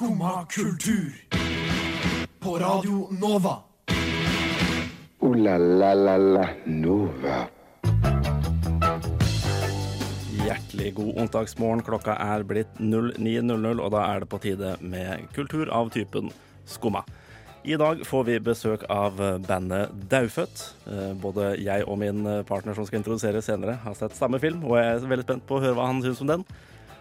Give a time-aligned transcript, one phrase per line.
[0.00, 1.12] Skumma kultur.
[2.38, 3.56] På Radio Nova.
[5.18, 7.42] O-la-la-la-la Nova.
[10.32, 11.84] Hjertelig god onsdagsmorgen.
[11.84, 16.32] Klokka er blitt 09.00, og da er det på tide med kultur av typen
[16.64, 17.04] skumma.
[17.68, 20.64] I dag får vi besøk av bandet Daufødt.
[20.88, 24.80] Eh, Både jeg og min partner som skal introdusere senere, har sett samme film, og
[24.80, 26.48] jeg er veldig spent på å høre hva han syns om den.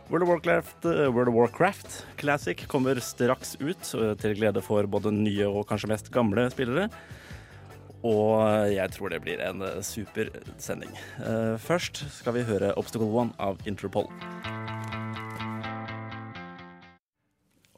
[0.10, 4.82] World of Warcraft, eh, World of Warcraft Classic kommer straks ut, eh, til glede for
[4.90, 6.90] både nye og kanskje mest gamle spillere.
[8.02, 8.42] Og
[8.74, 10.90] jeg tror det blir en eh, super sending.
[11.62, 14.10] Først skal vi høre Obstacle One av Interpol.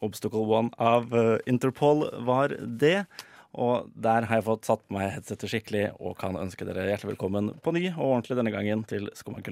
[0.01, 1.11] Obstacle One av
[1.45, 3.05] Interpol var det.
[3.51, 7.17] Og der har jeg fått satt på meg headsetet skikkelig og kan ønske dere hjertelig
[7.17, 9.43] velkommen på ny og ordentlig denne gangen til Skumma.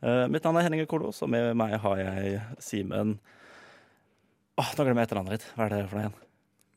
[0.00, 3.18] Eh, mitt navn er Henning Kolos, og med meg har jeg Simen
[4.60, 5.46] Åh, nå glemmer jeg etternavnet ditt.
[5.56, 6.16] Hva er det for noe igjen?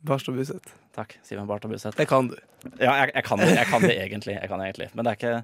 [0.08, 0.74] Barstad Buseth.
[0.96, 1.18] Takk.
[1.24, 1.98] Simen Barth Buseth.
[1.98, 2.36] Det kan du.
[2.78, 4.36] Ja, jeg, jeg, kan det, jeg kan det egentlig.
[4.38, 4.90] Jeg kan det egentlig.
[4.94, 5.36] Men det er ikke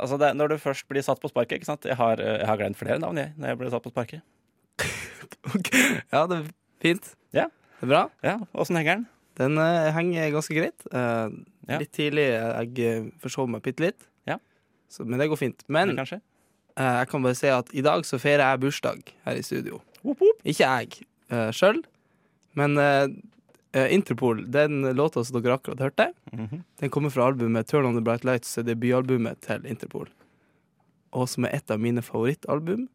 [0.00, 1.84] Altså, det, når du først blir satt på sparket ikke sant?
[1.84, 4.22] Jeg har, eh, jeg har glemt flere navn jeg, når jeg blir satt på sparket.
[5.52, 5.68] Ok.
[6.12, 6.46] Ja, det er
[6.82, 7.10] fint.
[7.34, 7.48] Ja.
[7.80, 8.02] Det er bra.
[8.24, 9.04] Ja, Åssen henger den?
[9.40, 10.86] Den uh, henger ganske greit.
[10.92, 11.32] Uh,
[11.68, 11.78] Ja.
[11.78, 12.24] Litt tidlig.
[12.26, 14.06] Jeg uh, forsov meg bitte litt.
[14.26, 14.40] Ja.
[14.90, 15.62] Så, men det går fint.
[15.70, 16.18] Men Kanskje?
[16.76, 19.80] Eh, jeg kan bare si at i dag så feirer jeg bursdag her i studio.
[20.44, 20.88] Ikke jeg
[21.32, 21.82] uh, sjøl,
[22.58, 23.06] men eh,
[23.78, 26.62] eh, Interpol, den låta som dere akkurat hørte, Mhm.
[26.80, 30.08] den kommer fra albumet Turn On The Bright Lights, debutalbumet til Interpol.
[31.12, 32.88] Og som er et av mine favorittalbum.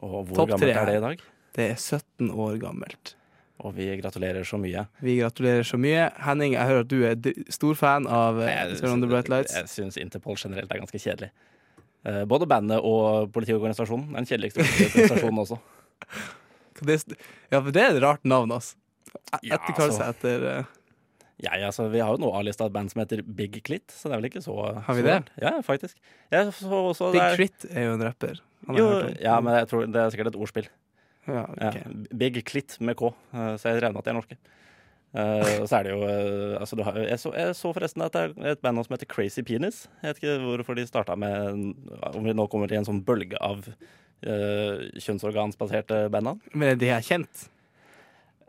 [0.00, 1.18] Og hvor Topp gammelt er det i dag?
[1.54, 3.14] Det er 17 år gammelt.
[3.62, 4.86] Og vi gratulerer så mye.
[5.02, 6.08] Vi gratulerer så mye.
[6.24, 9.28] Henning, jeg hører at du er stor fan av eh, Jeg, Turn On The Bright
[9.28, 9.54] Lights.
[9.54, 11.30] jeg syns Interpol generelt er ganske kjedelig.
[12.04, 15.60] Eh, både bandet og politiorganisasjonen den kjedeligste politiorganisasjonen også.
[16.82, 18.74] Ja, for det er et rart navn, altså.
[19.44, 19.98] Ja, Etterkall altså.
[20.00, 20.70] seg etter uh...
[21.42, 24.08] Ja, ja, altså, vi har jo nå avlista et band som heter Big Clit, så
[24.10, 24.54] det er vel ikke så
[24.86, 25.14] Har vi så det?
[25.20, 25.30] rart.
[25.42, 25.96] Ja, faktisk.
[26.32, 28.40] Ja, så så, Big er- Crit er jo en rapper.
[28.78, 28.88] Jo,
[29.22, 30.68] ja, men jeg tror det er sikkert et ordspill.
[31.30, 31.72] ja, Ja.
[32.14, 34.38] Big Clit med K, eh, så jeg regner med at de er norske.
[35.12, 38.14] Eh, og så er det jo uh, altså, har, jeg, så, jeg så forresten at
[38.16, 39.82] det er et band som heter Crazy Penis.
[40.00, 41.74] Jeg vet ikke hvorfor de starta med
[42.14, 46.40] Om vi nå kommer til en sånn bølge av uh, kjønnsorgansbaserte bandnavn.
[46.56, 47.48] Men de er kjent?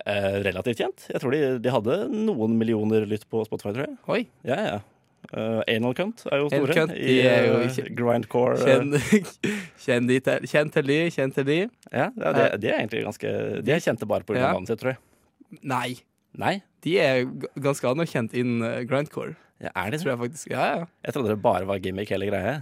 [0.03, 1.05] Uh, relativt kjent.
[1.11, 3.99] Jeg tror de, de hadde noen millioner lytt på Spotify, tror jeg.
[4.11, 4.23] Oi.
[4.47, 4.79] Ja, ja.
[5.31, 8.57] Uh, Anal Cunt er jo store Cunt, i jo eh, grindcore.
[8.59, 9.29] Kjent Kjenn,
[9.85, 11.59] kjenn, de til, kjenn til de, kjenn til de.
[11.91, 13.31] ja, ja de, de er egentlig ganske
[13.63, 14.41] De er kjente bare pga.
[14.41, 14.51] Ja.
[14.51, 15.01] navnet sitt, tror jeg.
[15.63, 16.03] Nei.
[16.39, 17.25] Nei, De er
[17.61, 20.01] ganske anerkjent innen eh, grindcore, ja, er de det?
[20.01, 20.49] tror jeg faktisk.
[20.51, 20.87] Ja, ja.
[21.05, 22.55] Jeg trodde det bare var gimmick hele greia.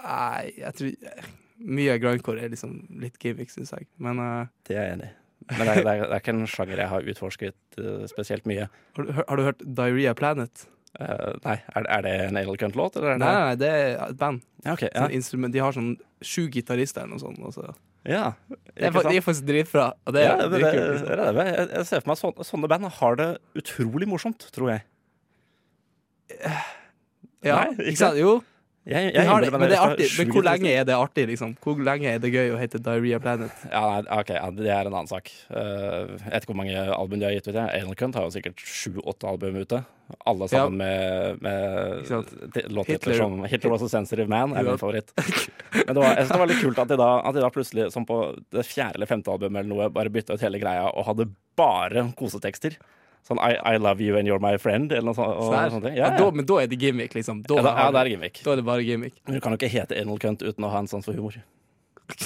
[0.00, 1.28] Nei, jeg tror
[1.60, 3.84] Mye av grindcore er liksom litt gimmick, syns jeg.
[4.00, 4.46] Men uh...
[4.64, 5.14] Det er jeg enig i.
[5.50, 8.46] Men det er, det, er, det er ikke en sjanger jeg har utforsket uh, spesielt
[8.48, 8.68] mye.
[8.96, 10.64] har, du, har du hørt Diarrhea Planet?
[10.96, 14.40] Uh, nei, er, er det en Anal Cunt-låt, Nei, det nei, det er et band.
[14.64, 15.06] Ja, okay, Ja.
[15.22, 15.92] Sånn de har sånn
[16.24, 17.44] sju gitarister eller noe sånt.
[17.44, 17.76] og så-
[18.08, 19.90] ja Det er, de er faktisk dritbra.
[20.08, 21.34] Og det, ja, det, det, det, liksom.
[21.36, 21.46] det.
[21.50, 23.28] Jeg, jeg ser for meg sånne, sånne band har det
[23.60, 24.86] utrolig morsomt, tror jeg.
[27.44, 28.20] Ja, Nei, ikke sant?
[28.20, 28.38] Jo,
[28.88, 30.06] Jeg, jeg har det, men det er artig.
[30.18, 31.50] Men hvor lenge er det artig, liksom?
[31.60, 33.52] Hvor lenge er det gøy å hete Diarrhea Planet?
[33.68, 35.28] Ja, nei, ok, ja, Det er en annen sak.
[35.52, 37.58] Uh, jeg vet ikke hvor mange album de har gitt ut.
[37.60, 39.82] Anal Cunt har jo sikkert sju-åtte album ute.
[40.26, 42.08] Alle sammen med, med
[42.56, 44.70] t- låttitler som 'Hitler Was a Sensitive Man' er Ja.
[44.72, 45.12] min favoritt.
[45.86, 47.50] Men det var, jeg synes det var litt kult at de, da, at de da
[47.54, 48.16] plutselig, som på
[48.50, 52.08] det fjerde eller femte albumet eller noe, bare bytta ut hele greia og hadde bare
[52.18, 52.74] kosetekster.
[53.28, 55.36] Sånn I, I love you and you're my friend, eller noe sånt.
[55.36, 55.96] Og, sånn ting.
[55.98, 57.42] Ja, Ja, da, men da er det gimmick, liksom.
[57.46, 58.40] Da, Ja, da, ja, det er gimmick.
[58.44, 59.14] da er det bare gimmick.
[59.26, 61.36] Men du kan jo ikke hete Anal Cunt uten å ha en sans for humor.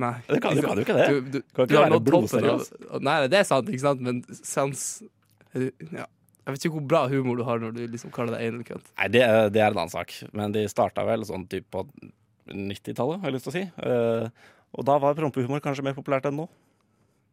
[0.00, 0.14] Nei.
[0.28, 1.08] Det kan- du kan jo ikke det.
[1.10, 2.70] Du, du, Kan ikke du har være blodseriøs.
[3.04, 5.02] Nei, det er sant, ikke sant, men sans
[5.52, 6.06] ja.
[6.42, 8.88] Jeg vet ikke hvor bra humor du har når du liksom kaller deg anal cunt.
[8.98, 9.20] Nei, det,
[9.54, 10.14] det er en annen sak.
[10.32, 11.84] Men de starta vel sånn typ på
[12.50, 13.62] 90-tallet, har jeg lyst til å si.
[13.78, 14.26] Uh,
[14.74, 16.48] og da var prompehumor kanskje mer populært enn nå.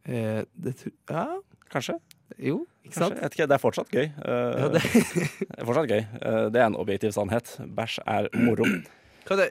[0.06, 0.76] Eh, det
[1.10, 1.24] Ja,
[1.72, 1.96] Kanskje?
[2.40, 4.06] jo, ikke det er fortsatt gøy.
[4.24, 6.04] Uh, Ja, det, er fortsatt gøy.
[6.20, 7.52] Uh, det er en objektiv sannhet.
[7.60, 8.66] Bæsj er moro.
[9.26, 9.50] hva, er det,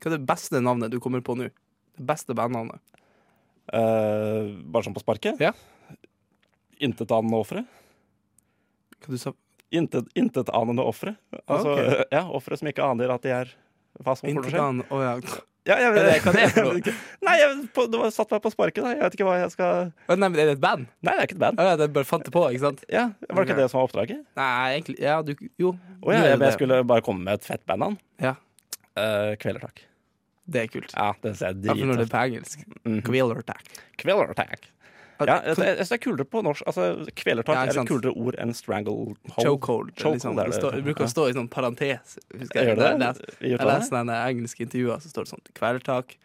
[0.00, 1.50] hva er det beste navnet du kommer på nå?
[1.98, 2.80] Det beste bandnavnet?
[3.70, 5.42] Uh, bare sånn på sparket.
[5.42, 5.52] Ja.
[6.80, 7.66] Intetanende ofre.
[9.00, 9.36] Hva du sa
[9.70, 11.12] Intet, intetanende ofre.
[11.44, 12.00] Altså, okay.
[12.16, 13.52] ja, ofre som ikke aner at de er
[14.02, 15.36] Hva som kommer til å skje.
[15.68, 15.76] Ja.
[15.76, 16.92] Ja, jeg, det- det for noe?
[17.26, 18.80] Nei, jeg, på, du satt meg på sparket.
[18.84, 18.92] Da.
[18.96, 20.86] Jeg vet ikke hva jeg skal Nei, men er det et band?
[21.04, 21.60] Nei, det er ikke et band.
[21.60, 22.80] Ja, det bare fant det på, ikke sant?
[22.88, 24.22] Ja, Var det ikke det som var oppdraget?
[24.40, 25.74] Nei, egentlig Ja, du Jo.
[26.00, 27.98] Oh, ja, jeg, jeg skulle bare komme med et fett bandnavn.
[28.24, 28.34] Ja.
[28.96, 29.84] Uh, Kvelertak.
[30.50, 30.94] Det er kult.
[30.96, 32.64] Ja, det ser jeg Ja, for når det er på engelsk.
[32.82, 33.00] Mm.
[33.06, 34.64] Quiller attack.
[35.28, 36.62] Ja, jeg, jeg synes det er kulere på norsk.
[36.66, 39.16] Altså, Kvelertak Ja, er et kulere ord enn stranglehold.
[39.36, 39.90] Chokehold.
[39.96, 40.38] Liksom.
[40.38, 40.72] er Det, det.
[40.72, 42.18] det bruker å stå i sånn parentes.
[42.32, 42.66] Husker jeg?
[42.66, 42.98] Jeg leser-
[43.40, 46.16] den Jeg leser sånne engelske intervjuer, så står det sånn kvelertak,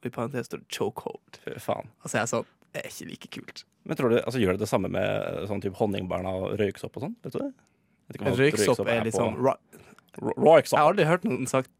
[0.00, 1.38] og i parentes står det chokehold.
[1.58, 1.86] Faen.
[2.04, 3.64] Og så er sånn Det er ikke like kult.
[3.84, 7.02] Men tror du, altså, Gjør det det samme med sånn type honningbarna og røyksopp og
[7.02, 7.14] sånn?
[7.22, 7.52] Vet du det?
[8.18, 9.56] Røyksopp er liksom på-
[10.20, 10.76] Røyksopp.
[10.76, 11.70] Jeg har aldri hørt noen sagt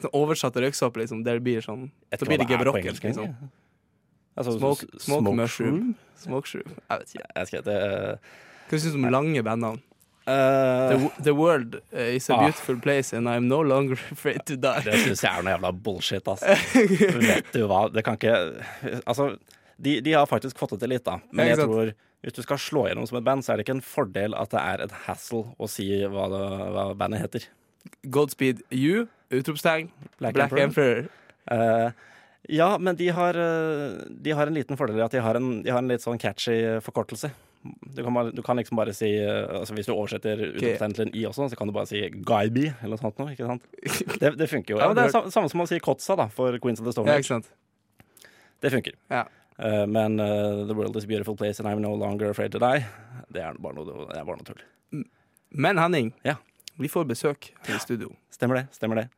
[0.00, 2.98] sånn oversatt røyksopp, liksom, der blir sånn Så blir det er gebrokken.
[3.00, 3.36] Liksom.
[4.36, 5.94] Altså, Smoke, smoke, smoke mushroom.
[6.16, 6.76] Smoke shroom.
[6.90, 7.26] Jeg vet ikke.
[7.36, 7.78] Jeg skal det,
[8.70, 9.80] Hva syns du om lange bandnavn?
[10.22, 12.44] Uh, The, the world uh, is a Ah.
[12.44, 14.84] beautiful place, and I'm no longer afraid to die.
[14.86, 16.44] Det syns jeg er noe jævla bullshit, ass.
[17.26, 18.36] Vet du hva, det kan ikke
[19.02, 19.32] Altså,
[19.82, 21.18] de, de har faktisk fått det til litt, da.
[21.34, 21.90] Men jeg tror
[22.22, 24.52] hvis du skal slå gjennom som et band, så er det ikke en fordel at
[24.54, 26.42] det er et hassle å si hva, det,
[26.76, 27.48] hva bandet heter.
[28.14, 29.88] Godspeed you, utropstegn,
[30.22, 30.62] Black Black, Emperor.
[30.70, 31.08] Emperor.
[31.50, 31.90] Eh,
[32.48, 35.62] ja, men de har, eh, de har en liten fordel i at de har en,
[35.62, 37.30] de har en litt sånn catchy forkortelse.
[37.62, 41.04] Du kan, bare, du kan liksom bare si eh, altså Hvis du oversetter utropstegn til
[41.04, 43.30] en i også, så kan du bare si Guyby eller noe sånt noe.
[43.36, 43.62] Ikke sant?
[44.22, 44.80] Det, det funker jo.
[44.82, 46.94] Ja, men det er sam- samme som å si Kotsa da, for Queens of the
[46.96, 47.38] Stone Ja, Age.
[48.62, 48.98] Det funker.
[49.14, 49.22] Ja.
[49.62, 52.58] Uh, men uh, The world is a beautiful place and I'm no longer afraid to
[52.62, 52.82] die.
[53.30, 55.06] Det er bare noe, er bare noe tull.
[55.52, 56.36] Men Henning, Ja.
[56.80, 58.10] vi får besøk i studio.
[58.34, 58.66] Stemmer det.
[58.74, 59.08] Stemmer det.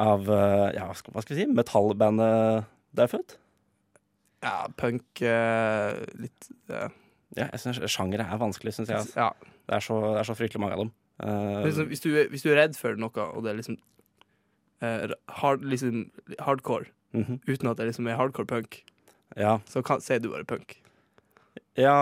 [0.00, 1.46] Av eh, ja, hva skal, vi si?
[1.54, 2.66] Metallbandet
[2.98, 3.36] Daufødt?
[4.44, 6.90] Ja, punk eh, Litt eh,
[7.38, 9.00] Ja, jeg synes Sjangere er vanskelig, syns jeg.
[9.00, 9.18] altså.
[9.18, 9.54] Ja.
[9.64, 10.92] Det er, så, det er så fryktelig mange av dem.
[11.22, 13.78] Uh, Liksom, hvis, du, hvis du er redd for noe, og det er liksom,
[14.84, 16.08] uh, hard, liksom
[16.42, 17.38] hardcore, mhm.
[17.46, 18.82] uten at det liksom er hardcore punk,
[19.40, 20.76] Ja, så kan, sier du bare punk.
[21.78, 21.94] ja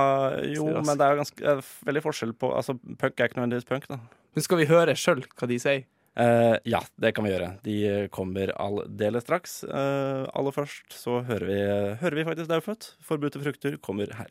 [0.43, 1.55] jo, det men det er jo ganske
[1.87, 4.01] veldig forskjell på Altså, Punk er ikke nødvendigvis punk, da.
[4.35, 5.85] Men skal vi høre sjøl hva de sier?
[6.13, 7.49] Eh, ja, det kan vi gjøre.
[7.65, 7.77] De
[8.13, 9.63] kommer aldeles straks.
[9.65, 11.59] Uh, aller først så hører vi,
[12.03, 12.89] hører vi faktisk Daufødt.
[13.05, 14.31] Forbudte frukter kommer her.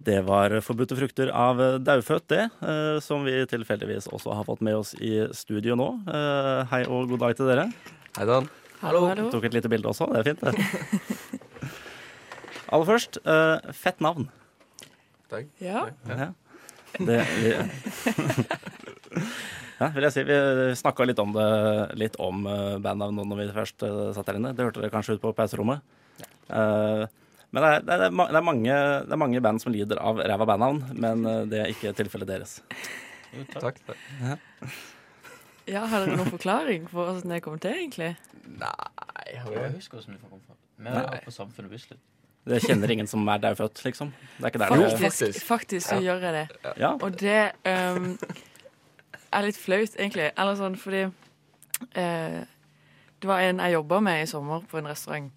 [0.00, 2.46] Det var Forbudte frukter av Daufødt, det.
[2.60, 5.92] Uh, som vi tilfeldigvis også har fått med oss i studio nå.
[6.72, 7.70] Hei og god dag til dere.
[8.18, 8.50] Hei sann.
[8.80, 9.26] Hallo, hallo.
[9.28, 10.40] Tok et lite bilde også, det er fint.
[10.40, 11.40] det.
[12.72, 14.30] Aller først, eh, fett navn.
[15.28, 15.50] Takk.
[15.60, 15.88] Ja.
[16.08, 16.30] Ja.
[16.98, 17.54] Det vi,
[19.80, 20.24] ja, vil jeg si.
[20.26, 20.36] Vi
[20.80, 21.46] snakka litt om det
[22.00, 24.52] Litt om nå når vi først eh, satt her inne.
[24.56, 25.82] Det hørte dere kanskje ut på pauserommet.
[26.50, 27.04] Eh,
[27.50, 28.76] men det er, det, er, det, er mange,
[29.06, 32.30] det er mange band som lider av ræva bandnavn, men eh, det er ikke tilfellet
[32.30, 32.60] deres.
[33.54, 33.78] Takk.
[33.86, 33.98] takk.
[35.70, 38.12] ja, har dere noen forklaring på hvordan det kom til, egentlig?
[38.60, 38.72] Nei,
[39.30, 40.58] Jeg husker hvordan vi kom fra.
[40.80, 42.02] Vi var på Samfunnet Bislett.
[42.48, 44.12] Det kjenner ingen som er daufødt, liksom.
[44.38, 45.46] Det er ikke der det Faktisk, faktisk.
[45.46, 46.72] faktisk så gjør jeg det.
[46.80, 46.94] Ja.
[46.96, 48.14] Og det um,
[49.32, 50.30] er litt flaut, egentlig.
[50.32, 52.40] Eller sånn fordi uh,
[53.20, 55.28] Det var en jeg jobba med i sommer på en restaurant,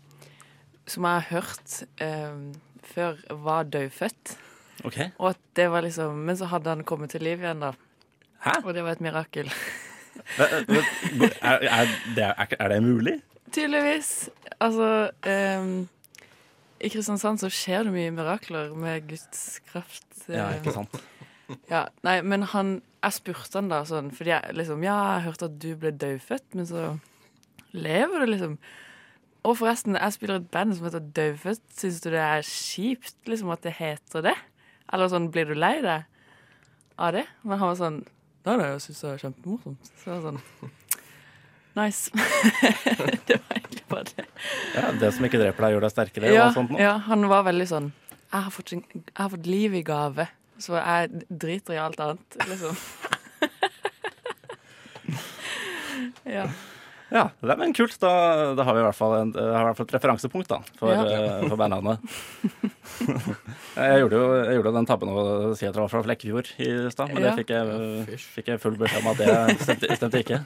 [0.88, 2.54] som jeg har hørt um,
[2.94, 4.38] før var daufødt.
[4.88, 5.00] OK.
[5.20, 7.74] Og at det var liksom Men så hadde han kommet til liv igjen, da.
[8.44, 8.62] Hæ?
[8.64, 9.52] Og det var et mirakel.
[10.38, 13.16] Er, er, det, er, er det mulig?
[13.52, 14.30] Tydeligvis.
[14.62, 15.88] Altså ehm,
[16.83, 20.07] I Kristiansand så skjer det mye mirakler med Guds kraft.
[20.27, 20.59] Ja, eh.
[20.59, 20.97] ikke sant.
[21.71, 25.50] Ja, nei, men han Jeg spurte han da sånn, fordi jeg liksom Ja, jeg hørte
[25.50, 26.85] at du ble dødfødt, men så
[27.75, 28.57] lever du, liksom.
[29.44, 31.63] Og forresten, jeg spiller et band som heter Dødfødt.
[31.75, 34.35] Syns du det er kjipt liksom at det heter det?
[34.94, 36.07] Eller sånn, blir du lei deg
[36.95, 37.25] av det?
[37.44, 38.04] Men han var sånn
[38.44, 39.92] Nei, nei, jeg syns det er kjempemorsomt.
[39.99, 40.71] Så jeg var sånn
[41.75, 42.11] Nice.
[43.27, 44.25] det var egentlig bare det.
[44.75, 46.25] Ja, det som ikke dreper deg, gjør deg sterkere.
[46.33, 46.77] Ja, og sånt nå.
[46.81, 47.87] ja, han var veldig sånn
[48.33, 48.83] jeg har, fått, jeg
[49.19, 50.23] har fått liv i gave,
[50.57, 52.73] så jeg driter i alt annet, liksom.
[56.37, 56.47] ja.
[57.13, 57.94] Ja, det er men kult.
[58.01, 58.09] Da,
[58.57, 61.03] da har vi i hvert fall, en, i hvert fall et referansepunkt da, for, Ja.
[61.06, 62.01] eh, for bandnavnet.
[63.77, 65.21] jeg, gjorde jo, jeg gjorde jo den tabben å
[65.53, 67.27] si at det var fra Flekkefjord i stad, men Ja.
[67.30, 69.30] det fikk jeg, fikk jeg full beskjed om at det
[69.61, 70.42] stemte, stemte ikke.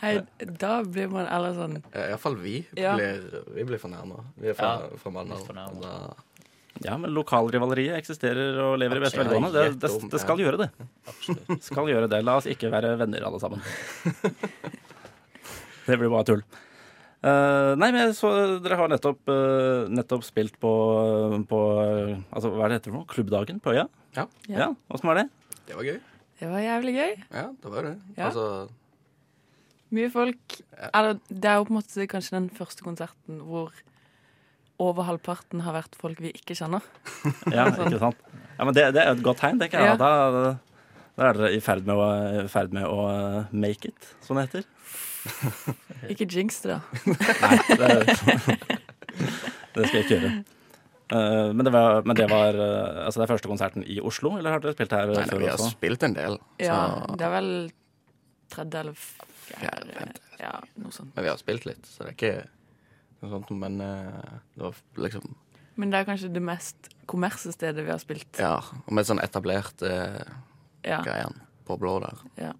[0.00, 0.14] Nei,
[0.60, 2.94] da blir man eller sånn Iallfall vi Ja.
[2.96, 4.22] blir, vi blir fornærma.
[4.40, 6.14] Vi er fra, Ja, fra Mandal.
[6.80, 9.52] Ja, men lokalrivaleriet eksisterer og lever i beste Ja, velgående.
[9.52, 10.70] Det, det, det skal gjøre det.
[11.10, 11.62] Absolutt.
[11.68, 12.22] Skal gjøre det.
[12.24, 13.60] La oss ikke være venner alle sammen.
[15.90, 16.42] Det blir bare tull.
[17.20, 18.30] Uh, nei, men så
[18.62, 20.70] dere har nettopp, uh, nettopp spilt på,
[21.50, 21.58] på
[22.30, 23.08] altså, Hva er det heter for noe?
[23.10, 23.88] Klubbdagen på Øya?
[24.16, 24.24] Ja.
[24.48, 24.68] ja.
[24.88, 25.26] Åssen var det?
[25.68, 25.98] Det var gøy.
[26.40, 27.10] Det var jævlig gøy.
[27.34, 27.94] Ja, det var det.
[28.14, 28.30] Ja.
[28.30, 28.46] Altså,
[29.90, 30.58] Mye folk.
[30.94, 33.72] Eller, det er jo på en måte kanskje den første konserten hvor
[34.80, 36.84] over halvparten har vært folk vi ikke kjenner.
[37.56, 38.20] Ja, ikke sant?
[38.56, 39.92] Ja, men det, det er et godt tegn, tenker jeg.
[39.92, 39.96] Ja.
[40.00, 40.52] Da,
[41.16, 42.06] da er dere i ferd med å,
[42.52, 44.68] ferd med å eh, make it, som det heter.
[46.12, 46.80] Ikke jinx det, da.
[47.42, 47.90] Nei, det,
[49.74, 50.30] Det skal jeg ikke gjøre.
[51.10, 54.36] Eh, men det var, men det var eh, altså det er første konserten i Oslo,
[54.38, 55.72] eller har dere spilt her Nei, nei, før vi har også?
[55.74, 56.38] spilt en del.
[56.62, 56.80] Ja,
[57.18, 57.50] det er vel
[58.52, 59.98] tredje eller Fjerde, fjerde.
[59.98, 60.20] femte.
[60.40, 61.12] Ja, noe sånt.
[61.16, 62.48] men vi har spilt litt, så det er ikke
[63.22, 63.50] noe sånt.
[63.60, 64.74] Men eh, det var
[65.08, 65.34] liksom
[65.80, 68.38] Men det er kanskje det mest kommersielle stedet vi har spilt.
[68.40, 70.20] Ja, og med sånn etablert eh,
[70.86, 71.00] Ja.
[71.04, 72.20] greiene på blå der.
[72.40, 72.52] Ja.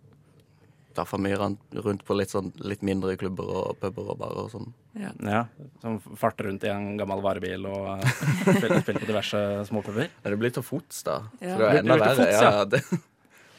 [0.97, 4.73] Derfor mye rundt på litt sånn litt mindre klubber og puber og barer og sånn.
[4.99, 5.13] ja.
[5.23, 5.45] Ja,
[5.81, 8.11] Som farter rundt i en gammel varebil og eh,
[8.59, 10.11] spiller, spiller på diverse småpuber.
[10.25, 11.21] Men det blir til fots, da.
[11.41, 11.55] Ja.
[11.55, 12.27] Så det er Det enda blir til verre.
[12.27, 12.51] fots, ja.
[12.51, 12.65] ja.
[12.75, 12.83] det,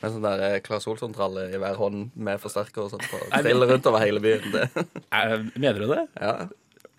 [0.02, 3.06] med sånn der eh, Claes Olsson-tralle i hver hånd med forsterker og sånt.
[3.12, 4.50] på- Triller rundt over hele byen.
[4.54, 4.68] Det.
[5.12, 6.04] Eh, Mener du det?
[6.22, 6.36] Ja.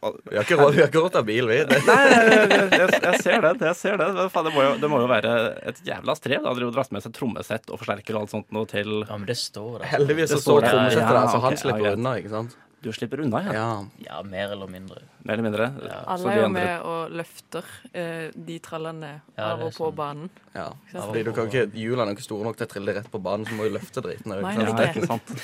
[0.02, 1.58] Vi har ikke råd, vi har ikke råd til å ha bil, vi.
[1.86, 3.52] Nei, jeg, jeg, ser det.
[3.62, 4.08] jeg ser det.
[4.16, 5.34] Men faen, det, må jo, det må jo være
[5.70, 6.42] et jævla strev.
[6.42, 9.14] Da driver og dras med seg trommesett og forsterker og alt sånt noe til Ja,
[9.14, 9.86] men det står der.
[9.92, 12.00] Heldigvis så Det står står trommesettet ja, der, så han ja, slipper greit.
[12.00, 12.14] unna.
[12.18, 12.56] ikke sant?
[12.82, 13.52] Du slipper unna, ja.
[13.54, 13.66] Ja.
[14.06, 15.02] Ja, mer eller mindre.
[15.22, 15.68] Mer eller mindre.
[15.86, 16.00] Ja.
[16.16, 19.94] Alle er jo med og løfter eh, de trallene Ja, av og på sånn.
[20.00, 20.30] banen.
[20.56, 20.64] ja.
[20.96, 23.46] Fordi du kan ikke, Hjulene er ikke store nok til å trille rett på banen,
[23.46, 24.34] så må du løfte driten.
[24.34, 24.66] Nei, Ikke.
[24.66, 25.32] Ja, ikke sant.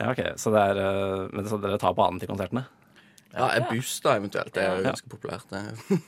[0.00, 0.20] Ja, ok.
[0.40, 2.62] Så, det er, eh, men så dere tar banen til konsertene?
[3.34, 4.48] Ja, en buss da eventuelt.
[4.56, 4.94] Det er jo Ja.
[4.94, 5.44] ganske populært.
[5.52, 6.00] Det.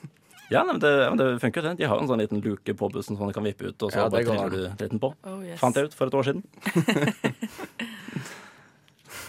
[0.50, 1.76] Ja, nei, men det, men det funker jo det.
[1.78, 3.92] De har jo en sånn liten luke på bussen som du kan vippe ut, og
[3.92, 5.12] så Ja, bare triller du dritten på.
[5.28, 5.61] Oh, yes.
[5.61, 6.42] Fant jeg ut for et år siden.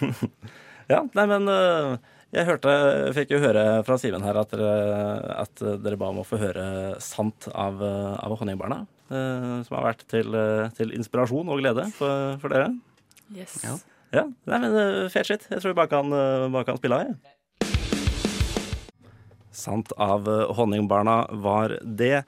[0.92, 1.94] ja, nei, men øh,
[2.34, 2.72] jeg hørte,
[3.16, 4.74] fikk jo høre fra Simen her at dere,
[5.44, 6.66] at dere ba om å få høre
[7.04, 8.84] sant av, øh, av Honningbarna.
[9.10, 10.34] øh, som har vært til,
[10.78, 12.72] til inspirasjon og glede for, for dere.
[13.34, 13.60] Yes.
[13.64, 13.78] Ja.
[14.14, 15.46] Ja, nei, men fet shit.
[15.50, 16.12] Jeg tror vi bare kan,
[16.54, 17.16] bare kan spille av, jeg.
[19.54, 22.20] Sant av Honningbarna var det.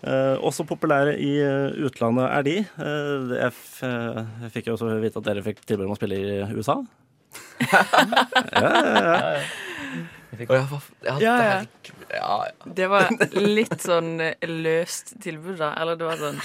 [0.00, 2.56] Eh, også populære i eh, utlandet er de.
[2.64, 5.98] Eh, jeg, f eh, jeg fikk jo også vite at dere fikk tilbud om å
[5.98, 6.78] spille i USA.
[7.70, 7.82] ja,
[8.56, 9.10] ja, ja.
[9.10, 9.42] Ja, ja.
[10.30, 10.50] Fikk
[11.20, 11.34] ja,
[12.14, 12.48] ja.
[12.64, 13.10] Det var
[13.58, 14.14] litt sånn
[14.46, 15.74] løst tilbud, da.
[15.82, 16.40] Eller det var sånn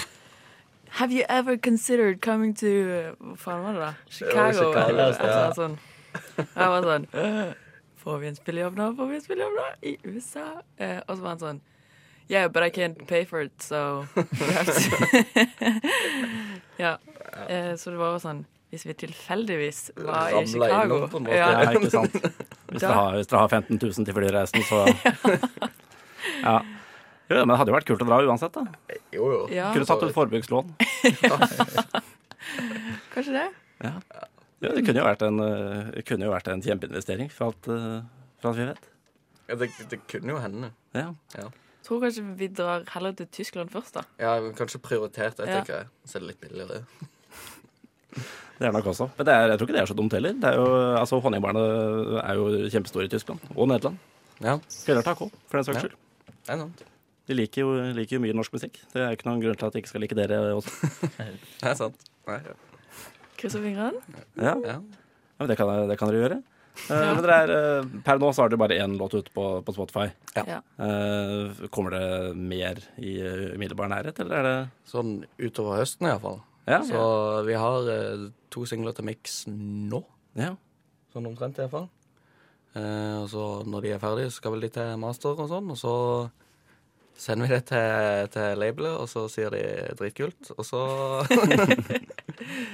[0.95, 2.69] Have you ever considered coming to
[3.19, 3.93] Hva faen var det, da?
[4.09, 4.57] Chicago?
[4.59, 5.77] Chicago, eller annet sånn.
[6.39, 7.53] Jeg var sånn «Øh,
[7.99, 8.91] Får vi en spillejobb nå?
[8.99, 9.65] Får vi en spillejobb nå?
[9.91, 10.45] I USA?
[10.77, 11.61] Eh, og så var han sånn
[12.29, 14.05] Yeah, but I can't pay for it, so
[16.77, 16.97] Ja.
[17.47, 21.27] Eh, så det var jo sånn Hvis vi tilfeldigvis var i Chicago innom på en
[21.27, 21.37] måte.
[21.37, 22.15] ja, ja, ikke sant.
[22.71, 24.81] Hvis dere har, hvis dere har 15 000 til flyreisen, så
[26.47, 26.55] Ja.
[27.29, 28.97] Jo, men det hadde jo vært kult å dra uansett, da.
[29.13, 29.39] Jo, jo.
[29.53, 29.69] Ja.
[29.73, 30.73] Kunne tatt ut forbrukslån.
[33.13, 33.45] Kanskje det?
[33.85, 33.93] Ja.
[34.63, 35.39] Ja, det kunne jo vært en,
[36.07, 38.01] kunne jo vært en kjempeinvestering, for alt, øh,
[38.41, 38.85] for alt vi vet.
[39.49, 40.69] Ja, det, det kunne jo hende.
[40.97, 41.07] Ja.
[41.37, 41.47] Ja.
[41.85, 44.01] Tror kanskje vi drar heller til Tyskland først, da.
[44.19, 45.59] Ja, Kanskje prioritert det, Ja.
[45.61, 45.87] tenker jeg.
[46.05, 46.83] Så er det litt billigere.
[48.55, 49.09] Det er nok også.
[49.17, 50.31] Men det er, jeg tror ikke det er så dumt heller.
[50.39, 50.65] Det er jo,
[50.95, 53.97] altså, Honningbarnet er jo kjempestore i Tyskland og Nederland.
[54.39, 54.53] Ja,
[54.85, 55.95] Kvelder takk òg, for den saks skyld.
[55.97, 56.35] Ja.
[56.45, 56.83] det er sant.
[57.27, 58.79] De liker jo, liker jo mye norsk musikk.
[58.93, 60.71] Det er ikke noen grunn til at de ikke skal like dere også.
[61.59, 62.07] Det er sant.
[62.29, 62.55] Nei, ja.
[63.41, 63.99] Krysser fingrene.
[64.39, 64.55] Ja, Ja.
[64.77, 64.77] ja
[65.39, 66.39] men det kan, det kan dere gjøre.
[66.89, 69.45] Eh, Men dere er, eh, per nå så har dere bare én låt ute på,
[69.65, 70.09] på Spotify.
[70.35, 70.43] Ja.
[70.49, 70.59] Ja.
[70.85, 73.15] Eh, kommer det mer i
[73.55, 74.57] umiddelbar nærhet, eller er det
[74.91, 76.41] Sånn utover høsten iallfall.
[76.67, 76.81] Ja.
[76.85, 76.99] Så
[77.45, 77.89] vi har
[78.53, 80.03] to singler til mix nå.
[80.39, 80.55] ja.
[81.15, 81.85] Sånn omtrent, iallfall.
[82.75, 85.69] Eh, og så når de er ferdige, så skal vel de til master og sånn.
[85.71, 85.93] Og så
[87.15, 89.61] sender vi det til, til labelet, og så sier de
[89.95, 90.51] dritkult.
[90.57, 90.81] Og så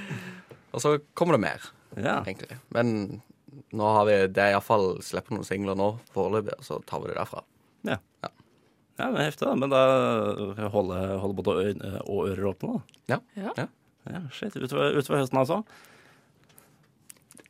[0.72, 1.68] Og så kommer det mer,
[2.00, 2.16] ja.
[2.24, 2.56] egentlig.
[2.72, 3.22] Men
[3.72, 7.18] nå har vi Det iallfall slipper noen singler nå foreløpig, og så tar vi det
[7.20, 7.44] derfra.
[9.02, 9.54] Ja, men Heftig, da.
[9.56, 12.74] Men da holder, holde både øyne og ører åpne,
[13.08, 13.16] da.
[13.16, 13.48] Ja.
[13.56, 13.64] Ja.
[14.10, 14.56] Ja, shit.
[14.58, 15.62] Utover, utover høsten, altså?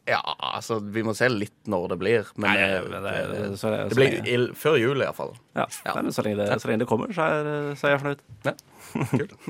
[0.09, 2.33] Ja, altså, vi må se litt når det blir.
[2.37, 5.37] Men Nei, men det, det, så, så, det blir i, før jul, iallfall.
[5.57, 5.69] ja.
[5.87, 5.95] ja.
[5.95, 8.27] Nei, men så, lenge det, så lenge det kommer, så er, så er jeg fornøyd.
[8.49, 9.39] Ja, kult.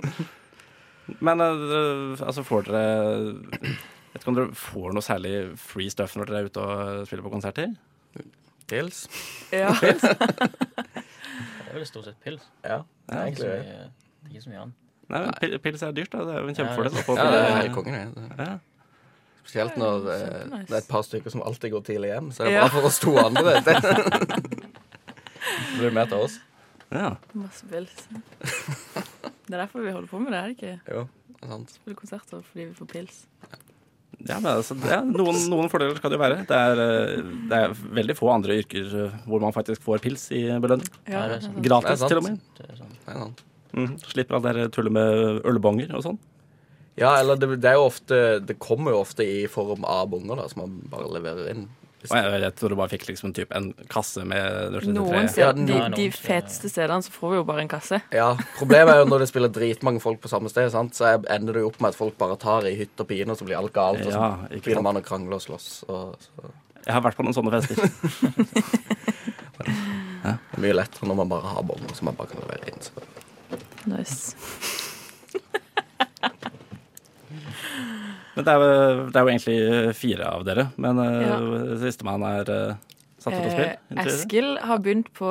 [1.18, 3.73] Men eh, altså, får dere
[4.12, 7.07] Jeg vet ikke om dere får noe særlig free stuff når dere er ute og
[7.09, 7.73] spiller på konserter?
[8.69, 9.07] Pils.
[9.52, 9.73] Ja.
[9.83, 12.42] Det er vel stort sett pils.
[12.66, 13.47] Ja, Det er egentlig.
[13.49, 14.75] det er ikke så mye annet.
[15.12, 16.19] Nei, men Pils er dyrt, da.
[16.28, 16.92] Det er jo en Ja, kjempefordel.
[16.92, 18.26] Ja, det er til- helt kongen, det.
[18.38, 18.59] Ja.
[19.42, 20.66] Spesielt når eh, kjempenice.
[20.69, 22.28] det er et par stykker som alltid går tidlig hjem.
[22.33, 22.61] Så er det Ja.
[22.61, 23.42] bra for oss to andre.
[23.42, 23.73] vet Det
[25.81, 26.37] blir mer til oss.
[26.92, 27.14] Ja.
[27.35, 28.07] Masse pils.
[28.12, 30.81] Det er derfor vi holder på med det, er det ikke?
[30.92, 31.71] Jo, det er sant.
[31.81, 33.25] Spille konserter fordi vi får pils.
[33.49, 33.57] Ja,
[34.28, 36.42] men altså, ja, noen, noen fordeler skal det jo være.
[36.48, 40.28] Det er, eh, det er veldig få andre yrker eh, hvor man faktisk får pils
[40.34, 40.88] i belønning.
[41.10, 41.24] Ja.
[41.64, 42.38] Gratis, til og med.
[42.58, 42.76] Det er.
[42.76, 43.42] Det sant.
[43.72, 43.96] Mhm.
[44.04, 46.20] Slipper alt det der tullet med ølbonger og sånn.
[47.00, 50.42] Ja, eller det, det er jo ofte Det kommer jo ofte i form av bonger
[50.42, 51.62] da, som man bare leverer inn.
[52.11, 55.76] Og jeg, jeg tror du bare fikk liksom en, en kasse med Noen steder, de,
[55.94, 58.00] de feteste stedene så får vi jo bare en kasse.
[58.11, 60.97] Ja, Problemet er jo når det spiller dritmange folk på samme sted, sant?
[60.99, 63.30] så er- ender det jo opp med at folk bare tar i hytt og pine,
[63.30, 64.02] og så blir alt galt.
[64.02, 65.71] Og så Ja, begynner man å krangle og slåss.
[65.88, 66.50] Og så.
[66.82, 67.78] Jeg har vært på noen sånne fester.
[69.62, 72.82] Det er mye lettere når man bare har bånd, som man bare kan levere inn.
[72.82, 72.92] Så.
[73.90, 74.35] Nice.
[78.42, 80.66] Men det er, jo- det er jo egentlig fire av dere.
[80.76, 81.38] Men uh, Ja.
[81.78, 82.75] sistemann er uh,
[83.22, 83.70] satt ut spille.
[83.94, 85.30] Eh, Eskil har begynt på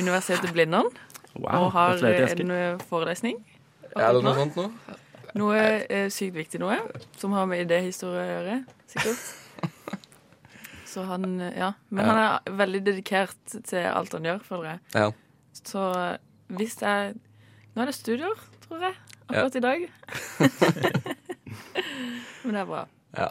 [0.00, 0.88] Universitetet Blindern
[1.36, 3.38] Wow, og har en eh, forelesning.
[3.96, 4.66] Er det noe sånt nå?
[5.40, 6.76] Noe eh, sykt viktig noe,
[7.16, 8.56] som har med idéhistorie å gjøre,
[8.92, 9.22] sikkert.
[10.92, 11.70] Så han, eh, ja.
[11.88, 14.82] Men han er veldig dedikert til alt han gjør, føler jeg.
[14.92, 15.06] Ja.
[15.64, 16.16] Så eh,
[16.52, 17.14] hvis jeg
[17.72, 18.36] Nå er det studier,
[18.66, 18.96] tror jeg,
[19.30, 19.86] akkurat i dag.
[22.44, 22.82] Men det er bra.
[23.12, 23.26] Ja.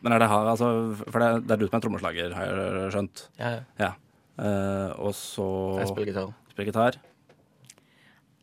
[0.00, 0.68] Men er det, ha- altså,
[1.12, 3.26] for det, det er du som er trommeslager, har jeg skjønt.
[3.40, 3.50] Ja,
[3.82, 3.90] ja.
[4.36, 5.44] Uh, og så
[5.80, 6.32] Jeg spiller gitar.
[6.52, 6.98] spiller gitar.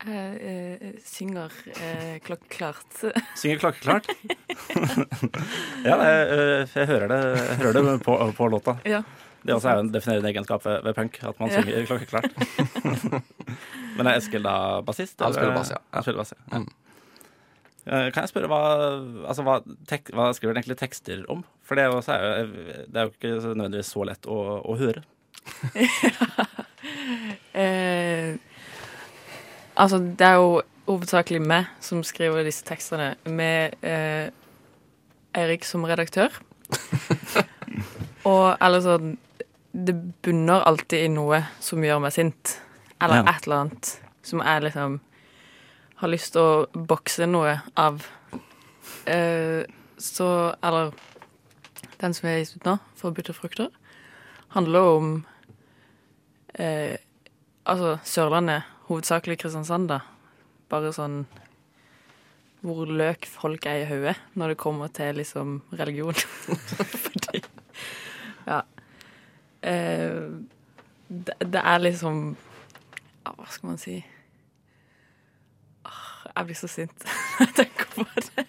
[0.04, 3.04] Jeg uh, synger uh, klokkeklart.
[3.42, 4.10] Synger klokkeklart.
[5.88, 8.78] ja, jeg, eh, jeg hører det, jeg hører det på, på låta.
[8.86, 9.04] ja.
[9.44, 11.60] Det også er også en definerende egenskap ved, ved punk, at man Ja.
[11.60, 12.30] synger klokkeklart.
[13.98, 14.54] Men er Eskil da
[14.88, 15.20] bassist?
[15.20, 15.82] Han spiller bass, ja.
[15.92, 16.60] Han spiller bass, ja.
[16.62, 16.70] Mm.
[17.86, 18.60] Eh, Kan jeg spørre hva,
[19.28, 19.58] altså hva,
[19.90, 21.42] tek, hva skriver du egentlig tekster om?
[21.68, 22.00] For det er jo,
[22.88, 25.04] det er jo ikke nødvendigvis så lett å, å høre.
[27.54, 28.36] Eh,
[29.80, 34.32] altså, det er jo hovedsakelig meg som skriver disse tekstene, med eh,
[35.38, 36.34] Eirik som redaktør.
[38.30, 39.14] Og eller sånn
[39.74, 39.94] Det
[40.26, 42.56] bunner alltid i noe som gjør meg sint.
[43.02, 43.32] Eller Ja.
[43.34, 45.00] et eller annet som er liksom
[46.04, 48.04] har lyst til å bokse noe av.
[49.08, 49.64] Eh,
[49.98, 50.28] så
[50.64, 50.92] Eller
[52.02, 53.72] den som er gitt ut nå, 'Forbudte frukter',
[54.50, 55.26] handler om
[56.60, 56.98] eh,
[57.66, 60.02] Altså Sørlandet, hovedsakelig Kristiansand, da.
[60.70, 61.26] Bare sånn
[62.64, 66.14] hvor løk folk er i hodet når det kommer til liksom religion.
[67.06, 67.44] Fordi
[68.48, 68.62] Ja.
[69.64, 70.28] Eh,
[71.08, 72.36] det, det er liksom
[73.24, 74.04] Hva skal man si
[76.34, 77.04] Jeg blir så sint
[77.40, 78.46] når jeg tenker på det.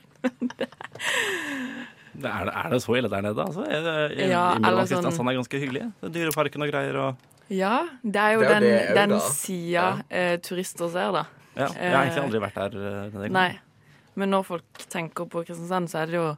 [2.15, 3.43] Det er, er det så ille der nede?
[3.45, 3.65] Altså?
[3.69, 3.83] Jeg,
[4.17, 5.03] jeg, Ja, eller sånn...
[5.03, 5.87] Kristiansand er ganske hyggelig.
[6.01, 6.99] Det er Dyreparken og greier.
[7.03, 9.19] Og, Ja, det er jo Det er den, det den da.
[9.35, 11.25] sida eh, turister ser, da.
[11.59, 12.77] ja, jeg har egentlig aldri vært der.
[12.79, 13.37] eh, denne gangen.
[13.37, 13.91] Nei.
[14.15, 16.29] Men når folk tenker på Kristiansand, så er det jo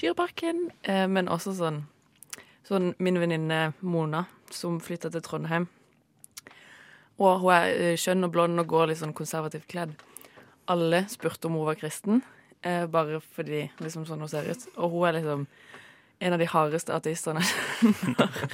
[0.00, 1.82] Dyreparken, eh, men også sånn
[2.62, 4.20] Sånn min venninne Mona,
[4.54, 5.64] som flytta til Trondheim.
[7.18, 9.96] Og hun er eh, skjønn og blond og går litt sånn konservativt kledd.
[10.70, 12.22] Alle spurte om hun var kristen,
[12.62, 14.66] eh, bare fordi liksom sånn hun ser ut.
[14.76, 15.46] Og hun er liksom
[16.22, 18.52] en av de hardeste ateistene jeg kjenner.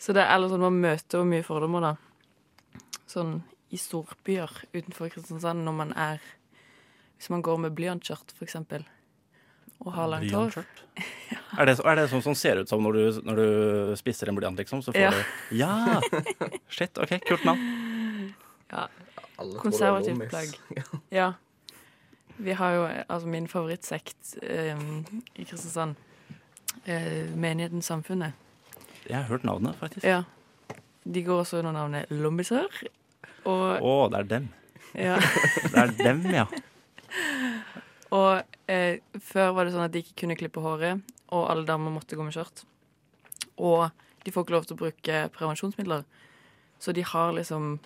[0.00, 2.80] Så det er eller sånn, man møter jo mye fordommer, da.
[3.10, 6.18] Sånn i storbyer utenfor Kristiansand når man er
[7.20, 8.82] Hvis man går med blyantskjørt, for eksempel,
[9.84, 10.54] og har langt hår.
[11.30, 11.36] ja.
[11.60, 14.38] Er det, er det sånn som ser ut som når du, når du spisser en
[14.38, 14.80] blyant, liksom?
[14.82, 15.10] Så får Ja.
[15.12, 16.00] du Ja!
[16.72, 18.32] Shit, OK, kult navn.
[18.72, 18.86] Ja,
[19.40, 20.58] Alle tror det er konservativt plagg.
[21.20, 21.32] Ja.
[22.40, 24.78] Vi har jo altså min favorittsekt eh,
[25.34, 25.98] i Kristiansand.
[26.84, 28.32] Eh, Menigheten Samfunnet.
[29.08, 30.06] Jeg har hørt navnet, faktisk.
[30.06, 30.22] Ja.
[31.04, 32.68] De går også under navnet Lombisør.
[33.44, 34.48] Å, oh, det er dem.
[34.94, 35.16] ja.
[35.72, 36.46] Det er dem, ja.
[38.16, 41.92] Og eh, før var det sånn at de ikke kunne klippe håret, og alle damer
[41.94, 42.64] måtte gå med skjørt.
[43.60, 43.90] Og
[44.24, 46.04] de får ikke lov til å bruke prevensjonsmidler.
[46.80, 47.76] Så de har liksom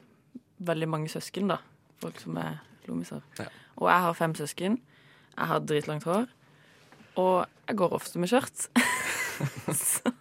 [0.66, 1.58] veldig mange søsken, da.
[2.02, 3.22] Folk som er lommiser.
[3.38, 3.48] Ja.
[3.76, 4.78] Og jeg har fem søsken.
[5.34, 6.26] Jeg har dritlangt hår.
[7.20, 8.68] Og jeg går ofte med skjørt.
[9.84, 10.14] Så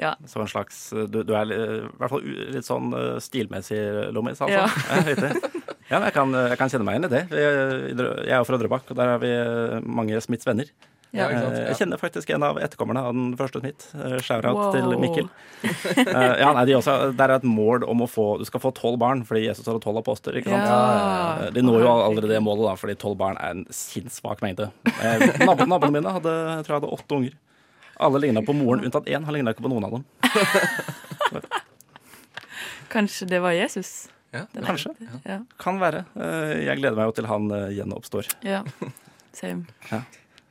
[0.00, 0.14] Ja.
[0.24, 0.76] Så en slags
[1.12, 1.56] Du, du er i
[2.00, 2.22] hvert fall
[2.54, 3.80] litt sånn eh, stilmessig
[4.14, 4.64] lommis, altså.
[4.64, 5.34] Ja.
[5.90, 7.20] Ja, men jeg kan, jeg kan kjenne meg igjen i det.
[7.32, 10.68] Vi, jeg er jo fra Drøbak, og der har vi eh, mange Smiths venner.
[11.12, 11.54] Ja, sant?
[11.54, 11.66] Eh, Ja.
[11.72, 13.88] Jeg kjenner faktisk en av etterkommerne av den første Smith.
[13.98, 14.72] Eh, Shout-out Wow.
[14.72, 15.28] til Mikkel.
[15.64, 18.70] Eh, ja, nei, de også, Der er et mål om å få Du skal få
[18.74, 20.38] tolv barn, fordi Jesus hadde tolv apostler.
[20.38, 20.64] ikke sant?
[20.70, 21.50] Ja.
[21.50, 24.70] De når jo aldri det målet, da, fordi tolv barn er en sinnssvak mengde.
[25.44, 27.34] Nabo, naboene mine hadde, jeg tror jeg hadde åtte unger.
[28.00, 29.24] Alle ligna på moren, unntatt én.
[29.24, 30.04] Han ligna ikke på noen av dem.
[32.90, 34.08] Kanskje det var Jesus?
[34.32, 34.44] Ja.
[34.64, 34.94] Kanskje.
[35.26, 35.40] Ja.
[35.58, 36.04] Kan være.
[36.64, 38.30] Jeg gleder meg jo til han gjenoppstår.
[38.46, 38.62] ja.
[39.32, 39.66] Same.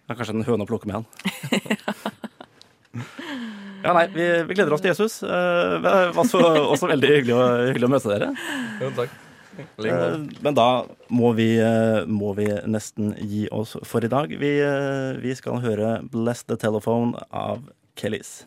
[0.10, 1.06] Det er kanskje en høne å plukke med han.
[3.80, 5.22] Ja, nei, vi, vi gleder oss til Jesus.
[5.24, 6.40] Eh, Det var også,
[6.74, 8.28] også veldig hyggelig å, hyggelig å møte dere.
[8.82, 9.14] Jo, takk.
[9.86, 10.18] Eh.
[10.44, 10.66] Men da
[11.14, 14.34] må vi, eh, må vi nesten gi oss for i dag.
[14.42, 14.52] Vi,
[15.24, 18.42] vi skal høre 'Bless the Telephone' av Kellys.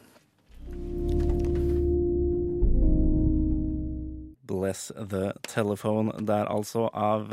[4.53, 7.33] Bless the Telephone der altså av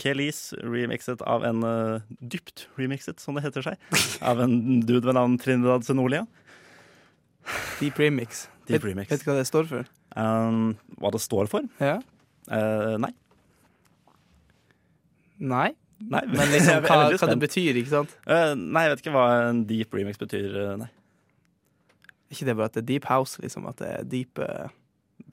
[0.00, 3.84] Kellys, remixet av en uh, dypt remixet, som det heter seg,
[4.26, 6.24] av en dude ved navn Trinidad Senolia.
[7.78, 8.48] Deep remix.
[8.66, 9.12] Deep vet, remix.
[9.12, 9.88] vet du hva det står for?
[10.18, 11.68] Um, hva det står for?
[11.82, 12.00] Ja?
[12.48, 13.12] Uh, nei.
[15.38, 15.70] Nei?
[16.00, 16.24] nei.
[16.32, 18.18] Men liksom hva, hva det betyr, ikke sant?
[18.26, 20.56] Uh, nei, jeg vet ikke hva en deep remix betyr.
[20.80, 20.90] nei.
[22.34, 23.68] Ikke det bare at det er deep house, liksom?
[23.70, 24.40] At det er deep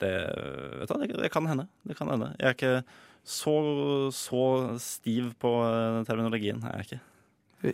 [0.01, 0.11] Det,
[0.81, 1.65] vet du, det, det kan hende.
[1.87, 2.35] Det kan hende.
[2.37, 2.75] Jeg er ikke
[3.23, 6.63] så, så stiv på eh, terminologien.
[6.65, 6.99] Er jeg ikke.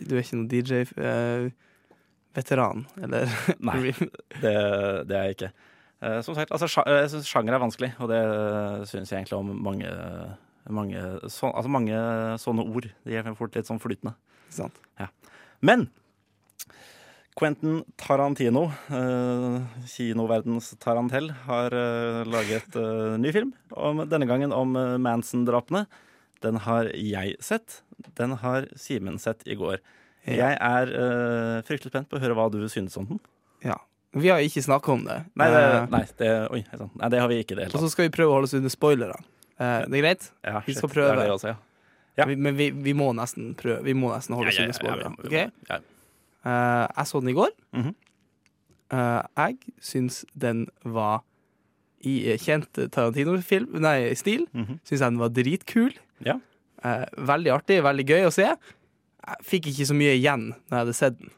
[0.04, 3.24] Du er ikke noen DJ-veteran, eller?
[3.70, 3.92] Nei,
[4.42, 4.56] det,
[5.08, 5.52] det er jeg ikke.
[6.04, 8.22] Eh, som sagt, altså, jeg syns sjanger er vanskelig, og det
[8.90, 9.88] syns jeg egentlig om mange
[10.68, 11.00] mange,
[11.32, 11.96] så, altså mange
[12.42, 12.86] sånne ord.
[13.06, 14.12] De er fort litt sånn flytende.
[14.52, 14.76] Sant.
[15.00, 15.06] Ja.
[15.64, 15.80] Men
[17.38, 23.52] Quentin Tarantino, eh, kinoverdens Tarantell, har eh, laget eh, ny film.
[23.70, 25.84] Om, denne gangen om eh, Manson-drapene.
[26.42, 27.82] Den har jeg sett.
[28.18, 29.78] Den har Simen sett i går.
[30.28, 33.20] Jeg er eh, fryktelig spent på å høre hva du synes om den.
[33.64, 33.78] Ja.
[34.18, 35.20] Vi har ikke snakka om det.
[35.38, 36.62] Nei, det, Eh, nei, det, oi,
[36.98, 38.56] nei, det har vi ikke i det Og så skal vi prøve å holde oss
[38.58, 39.18] under spoilere.
[39.58, 40.30] Eh, det er greit?
[40.42, 41.14] Ja, vi shit, skal prøve.
[41.22, 41.58] Det også, ja.
[42.18, 42.26] Ja.
[42.26, 43.84] Vi, men vi, vi må nesten prøve.
[43.86, 45.14] Vi må nesten holde oss under spoilere.
[45.30, 45.78] ja, ja, ja.
[45.78, 45.94] Eh,
[46.44, 47.50] jeg så den i går.
[47.72, 47.94] Mm -hmm.
[49.36, 51.22] jeg syns den var
[52.06, 54.46] i eh, kjent Tarantino-film, nei, stil.
[54.52, 54.78] Mhm.
[54.84, 55.94] Syns jeg den var dritkul.
[56.24, 56.38] Ja.
[56.84, 58.46] Eh, veldig artig, veldig gøy å se.
[58.48, 61.32] Jeg fikk ikke så mye igjen når jeg hadde sett den.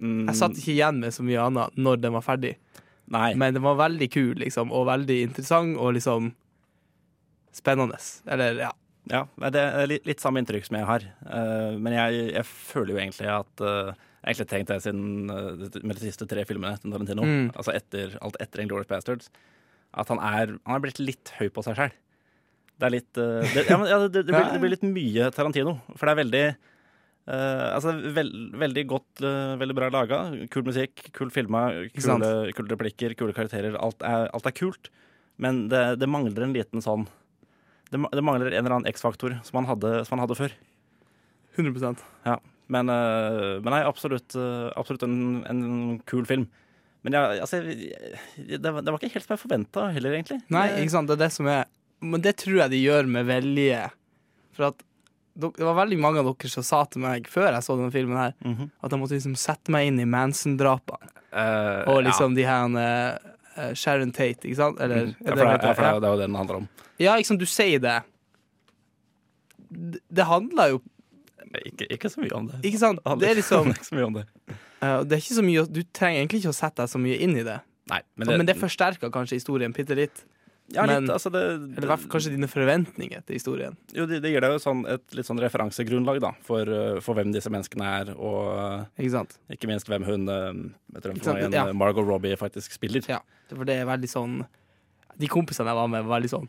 [0.00, 2.54] Mm, Jeg satt ikke igjen med så mye annet når den var ferdig.
[3.10, 3.34] Nei.
[3.36, 6.30] Men den var veldig kul, liksom, og veldig interessant og liksom
[7.52, 7.98] spennende.
[8.30, 8.70] Eller, ja.
[9.10, 11.04] Ja, det er litt, litt samme inntrykk som jeg har.
[11.26, 13.92] Eh, men jeg, jeg føler jo egentlig at eh,
[14.24, 17.50] egentlig tenkt det siden eh, med de siste tre filmene til Tarantino, Mm.
[17.54, 19.30] altså etter, alt etter Inglourious Bastards,
[19.96, 21.94] at han er, han er blitt litt høy på seg sjøl.
[22.80, 25.30] Det er litt eh, det, ja, men, ja, det, det, blir, det blir litt mye
[25.36, 25.78] Tarantino.
[25.96, 30.20] For det er veldig uh, altså, veld, veldig godt, uh, veldig bra laga.
[30.52, 33.76] Kul musikk, kul filma, kule, kule replikker, kule karakterer.
[33.76, 34.92] Alt er, alt er kult.
[35.40, 37.06] Men det, det mangler en liten sånn
[37.90, 40.56] det, det mangler en eller annen X-faktor som som han hadde før.
[41.58, 42.38] 100% Ja.
[42.70, 45.14] Men, eh, men nei, absolutt, eh, absolutt en,
[45.50, 45.62] en
[46.06, 46.44] kul film.
[47.02, 50.38] Men jeg, altså, det, var, det var ikke helt som jeg forventa heller, egentlig.
[50.52, 51.64] Nei, ikke sant, det er det som er
[52.04, 53.80] Men det tror jeg de gjør med vilje.
[54.56, 54.84] For at
[55.40, 58.18] det var veldig mange av dere som sa til meg før jeg så denne filmen
[58.18, 58.70] her, Mhm.
[58.82, 61.08] at jeg måtte liksom sette meg inn i Manson-drapene.
[61.32, 64.80] Uh, Og liksom de her eh, Sharon Tate, ikke sant?
[64.82, 65.14] Eller, ja.
[65.24, 66.56] er Ja, det for, det, det ja, for det, det er jo det den handler
[66.60, 66.68] om.
[67.00, 67.98] Ja, ikke sant, du sier det.
[69.70, 70.80] Det, det handler jo
[71.58, 72.60] Ikke, ikke så mye om det.
[72.68, 73.00] Ikke sant?
[73.18, 74.26] Det er liksom ikke så mye om det.
[74.80, 77.16] Uh, Det er ikke så mye Du trenger egentlig ikke å sette deg så mye
[77.26, 77.56] inn i det.
[77.90, 80.22] Nei, men Men det, det, forsterker kanskje historien bitte litt.
[80.70, 81.42] ja, men- litt, altså det,
[81.76, 83.76] Eller hvert fall kanskje dine forventninger til historien.
[83.92, 87.18] Jo, det, det gir deg jo sånn, et litt sånn referansegrunnlag da, for, uh, for
[87.18, 91.66] hvem disse menneskene er, og uh, Ikke ikke minst hvem hun igjen, ja.
[91.72, 93.02] Margot Robbie faktisk spiller.
[93.10, 93.18] Ja.
[93.50, 94.46] For det er veldig sånn
[95.18, 96.48] De kompisene jeg var med, var veldig sånn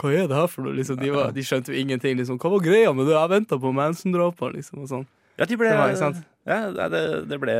[0.00, 0.74] Hva er det her for noe?
[0.78, 2.16] Liksom, de, var, de skjønte jo ingenting.
[2.20, 2.38] Liksom.
[2.40, 3.16] Hva var greia med det?
[3.18, 4.84] Jeg venta på Manson-drapene, liksom.
[4.84, 5.06] Og sånn.
[5.36, 6.22] Ja, de ble, Det var, sant?
[6.48, 7.54] Ja, det, det, ble,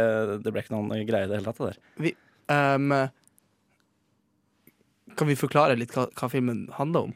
[0.44, 2.16] det ble ikke noen greie i det hele tatt, det der.
[2.50, 2.94] Um,
[5.16, 7.14] kan vi forklare litt hva, hva filmen handler om?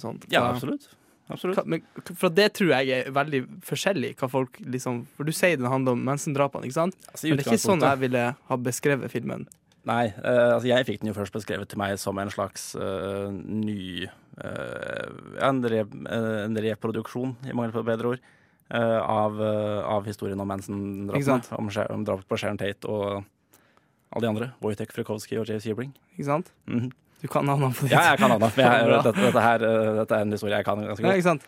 [0.00, 0.20] Sånn?
[0.32, 0.88] Ja, absolutt.
[1.32, 1.60] absolutt.
[1.68, 4.14] Men, for det tror jeg er veldig forskjellig.
[4.20, 6.96] Hva folk liksom For du sier den handler om Manson-drapene, ikke sant?
[7.10, 9.48] Altså, Men det er ikke sånn jeg ville ha beskrevet filmen.
[9.88, 13.32] Nei, uh, altså jeg fikk den jo først beskrevet til meg som en slags uh,
[13.32, 14.06] ny
[14.40, 18.22] en, re, eh, en reproduksjon, i mangel på bedre ord,
[18.70, 21.42] eh, av, eh, av historien om Manson-drapene.
[21.58, 23.24] Om, om drapet på Sharon Tate og
[24.12, 24.50] alle de andre.
[24.64, 25.92] Wojtek Frykowski og James Hebring.
[26.16, 26.52] Ikke sant?
[26.66, 26.90] Mhm.
[27.22, 27.92] Du kan navnene på det.
[27.94, 28.56] Ja, jeg kan navnet.
[28.56, 31.44] Men dette, dette, her, eh, dette er en historie jeg kan ganske Ja, ikke sant?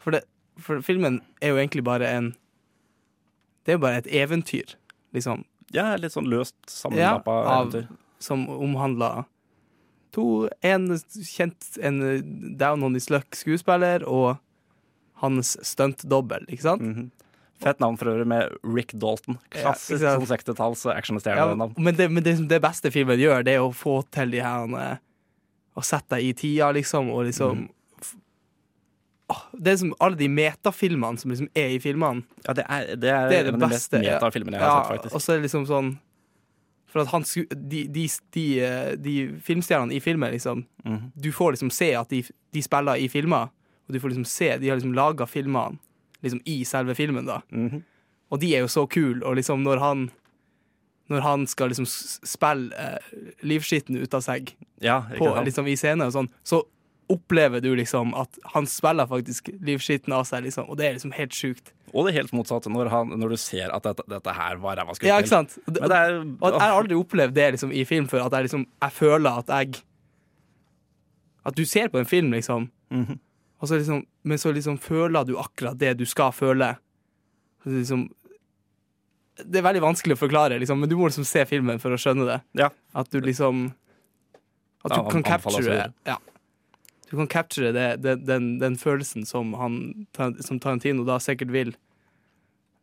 [0.00, 0.22] For, det,
[0.56, 2.30] for filmen er jo egentlig bare en
[3.66, 4.76] Det er jo bare et eventyr,
[5.12, 7.90] liksom, Ja, litt sånn løst sammenlappa ja, eventyr.
[8.24, 9.26] som omhandler
[10.14, 10.88] to En
[11.28, 11.98] kjent En
[12.58, 14.36] down on his luck skuespiller og
[15.22, 16.82] hans stuntdobbel, ikke sant?
[16.82, 17.08] Mhm.
[17.58, 19.34] Fett navn for øvrig, med Rick Dalton.
[19.50, 21.72] Klassisk ja, sånn 60-talls Ja, actionstjerne-navn.
[21.76, 24.76] men det, men det, det beste filmen gjør, det er å få til de her
[24.78, 25.00] eh,
[25.74, 27.68] Å sette deg i tida, liksom, og liksom mm
[29.58, 32.22] Det er som alle de metafilmene som liksom er i filmene.
[32.46, 35.14] Ja, det er, det er, Det er det beste, metafilmene jeg har sett, faktisk.
[35.18, 35.90] Og så er det liksom sånn
[36.88, 37.24] For at han
[37.68, 41.10] de, de, de, eh, de filmstjernene i filmen, liksom mm.
[41.14, 42.22] Du får liksom se at de,
[42.54, 43.50] de spiller i filmer,
[43.88, 45.78] og du får liksom se De har liksom laga filmene
[46.24, 47.42] liksom i selve filmen, da.
[47.52, 47.84] Mm.
[48.32, 50.08] Og de er jo så kule, og liksom når han
[51.08, 54.50] når han skal liksom spille eh, livskitten ut av seg
[54.84, 56.62] Ja, på, liksom, i scenen og sånn, så
[57.08, 61.12] opplever du liksom at han spiller faktisk livskitten av seg, liksom, og det er liksom
[61.16, 61.72] helt sjukt.
[61.94, 64.92] Og det helt motsatte, når, han, når du ser at dette, dette her var ræva
[64.92, 65.08] skuespill.
[65.08, 65.54] Ja, ikke sant?
[65.66, 68.42] Og det- er, Og jeg har aldri opplevd det liksom, i film før, at jeg,
[68.50, 69.82] liksom, jeg føler at jeg
[71.46, 73.18] At du ser på en film, liksom, Mhm.
[73.60, 76.76] og så liksom, men så liksom føler du akkurat det du skal føle.
[77.64, 78.08] Så Liksom,
[79.48, 81.96] det er veldig vanskelig å forklare, liksom, men du må liksom se filmen for å
[81.96, 82.40] skjønne det.
[82.54, 82.68] Ja.
[82.94, 83.72] At du liksom
[84.84, 85.92] At du Ja, kan capture det.
[86.06, 86.16] ja.
[87.10, 90.06] Du kan capture det, det, den, den følelsen som, han,
[90.44, 91.74] som Tarantino da sikkert vil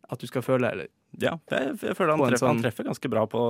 [0.09, 0.69] at du skal føle.
[0.73, 0.89] Eller,
[1.21, 2.49] Ja, jeg, jeg føler han treffer, sånn...
[2.57, 3.41] han treffer ganske bra på,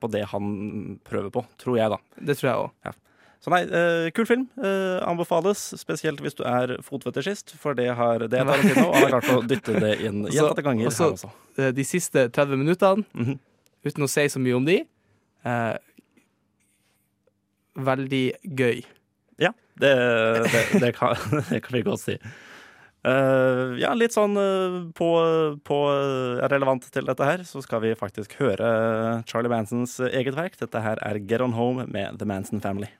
[0.00, 1.98] på det han prøver på, tror jeg, da.
[2.30, 2.98] det tror jeg òg.
[3.40, 4.42] Så nei, uh, kul film.
[4.60, 9.14] Uh, anbefales, spesielt hvis du er fotfetisjist, for det har det Tarantino, og han har
[9.14, 11.30] klart å dytte det inn gjentatte ganger også, her også.
[11.56, 13.38] Eh, De siste 30 minuttene, Mhm.
[13.88, 14.78] uten å si så mye om de,
[15.48, 15.76] uh,
[17.80, 18.24] veldig
[18.60, 18.82] gøy.
[19.40, 19.94] Ja, det,
[20.52, 21.16] det, det, kan,
[21.50, 22.16] det kan vi godt si.
[23.00, 25.08] Uh, ja, litt sånn uh, på,
[25.64, 25.78] på
[26.52, 28.68] relevant til dette her, så skal vi faktisk høre
[29.30, 30.58] Charlie Mansons eget verk.
[30.60, 32.90] Dette her er Get On Home med The Manson Family.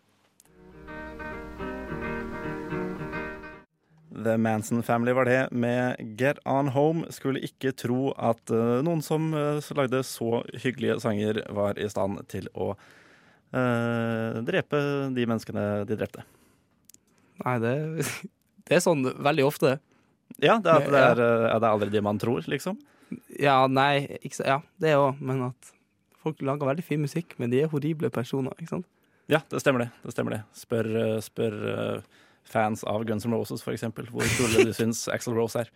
[4.21, 7.05] The Manson Family var det med Get On Home.
[7.13, 12.51] Skulle ikke tro at eh, noen som lagde så hyggelige sanger, var i stand til
[12.53, 12.75] å
[14.47, 14.79] drepe
[15.17, 16.23] de menneskene de drepte.
[17.45, 17.75] Nei, det,
[18.69, 19.79] det er sånn veldig ofte.
[20.39, 22.79] Ja, det er, det er, er det aldri de man tror, liksom.
[23.41, 25.73] Ja, nei, ikke, ja, det òg, men at
[26.21, 28.89] folk lager veldig fin musikk, men de er horrible personer, ikke sant?
[29.31, 29.91] Ja, det stemmer det.
[30.05, 30.41] det, stemmer det.
[30.59, 35.05] Spør, eh, spør eh, fans av Guns N' Roses, for eksempel, hvor kule de syns
[35.13, 35.71] Axl Rose er.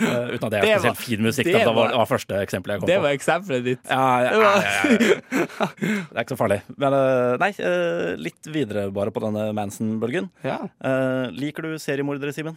[0.00, 1.44] Eh, uten at det er Det var- spesielt fin musikk.
[1.44, 3.02] det Det var, var- det var første eksempelet jeg kom Det på.
[3.02, 3.80] var eksempelet ditt.
[3.90, 4.60] Ja, ja, ja, ja,
[4.90, 5.66] ja.
[6.10, 6.60] Det er ikke så farlig.
[6.76, 10.30] Men eh, nei, eh, litt videre bare på denne Manson-bølgen.
[10.44, 10.58] Ja.
[10.80, 12.56] Eh, liker du seriemordere, Simen?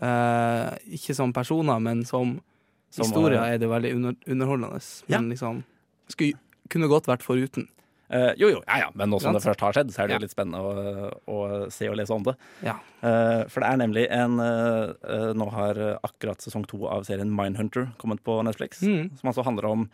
[0.00, 2.40] Uh, ikke som personer, men som,
[2.90, 4.80] Som, historier er det veldig under, underholdende.
[5.08, 5.18] Ja.
[5.20, 5.62] Men liksom
[6.08, 6.32] skulle,
[6.72, 7.68] kunne godt vært foruten.
[8.10, 10.16] Eh, jo, jo, ja, ja, men nå som det først har skjedd, så er det
[10.16, 12.34] jo litt spennende å, å se og lese om det.
[12.66, 12.74] Ja.
[13.04, 17.86] Uh, for det er nemlig en eh, Nå har akkurat sesong to av serien Mindhunter
[18.02, 18.82] kommet på Netflix.
[18.82, 19.14] Mm.
[19.20, 19.86] Som altså handler om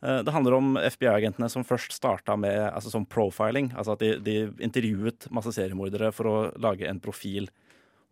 [0.00, 3.72] Det handler om FBI-agentene som først starta med altså som profiling.
[3.74, 7.48] Altså at de, de intervjuet masse seriemordere for å lage en profil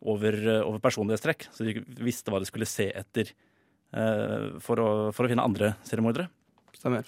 [0.02, 0.34] over,
[0.66, 1.46] over personlighetstrekk.
[1.54, 3.30] Så de visste hva de skulle se etter
[4.66, 6.26] for, å, for å finne andre seriemordere.
[6.74, 7.06] Stemmer.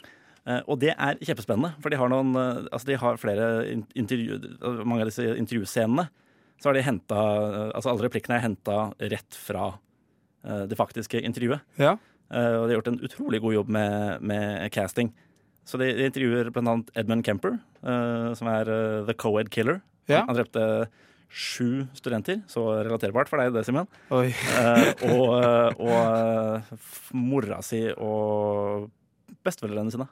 [0.48, 3.84] Eh, og det er kjempespennende, for de har, noen, eh, altså de har flere in-
[4.00, 6.08] intervju, eh, mange av disse intervjuscenene.
[6.58, 7.18] Så har de henta
[7.74, 9.66] Altså alle replikkene er henta rett fra
[10.44, 11.60] eh, det faktiske intervjuet.
[11.78, 11.92] Ja.
[12.32, 15.12] Eh, og de har gjort en utrolig god jobb med, med casting.
[15.68, 19.82] Så de, de intervjuer annet Edmund Kemper, eh, som er eh, the co-ed killer.
[20.08, 20.24] Ja.
[20.26, 20.88] Han drepte
[21.28, 23.86] sju studenter, så relaterbart for deg, det, Simen.
[24.32, 25.98] Eh, og eh, og
[26.72, 26.78] eh,
[27.12, 28.88] mora si og
[29.44, 30.08] besteforeldrene sine.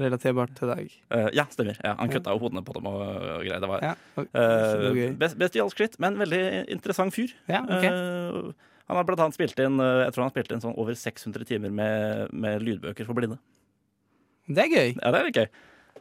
[0.00, 0.94] Relaterbart til deg.
[1.12, 1.78] Uh, ja, stemmer.
[1.78, 3.60] Ja, han kutta jo hodene på dem og, og greier.
[3.62, 3.94] Det var Ja.
[4.18, 4.30] okay.
[4.34, 7.34] uh, best, best, bestialsk skritt, men veldig interessant fyr.
[7.50, 7.92] Ja, okay.
[7.94, 10.74] uh, han har blant annet spilt inn eh, Jeg tror han har spilt inn sånn
[10.80, 13.38] over 600 timer med, med lydbøker for blinde.
[14.44, 14.90] Det er gøy.
[14.98, 15.46] Ja, det er gøy.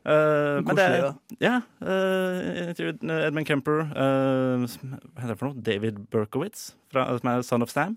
[0.04, 1.06] Uh, men det er.
[1.40, 1.54] Ja.
[1.80, 3.86] Uh, Edmund Kemper.
[3.94, 5.64] uh, hva heter det for noe?
[5.64, 7.96] David Berkowitz, fra, som er Son of Sam.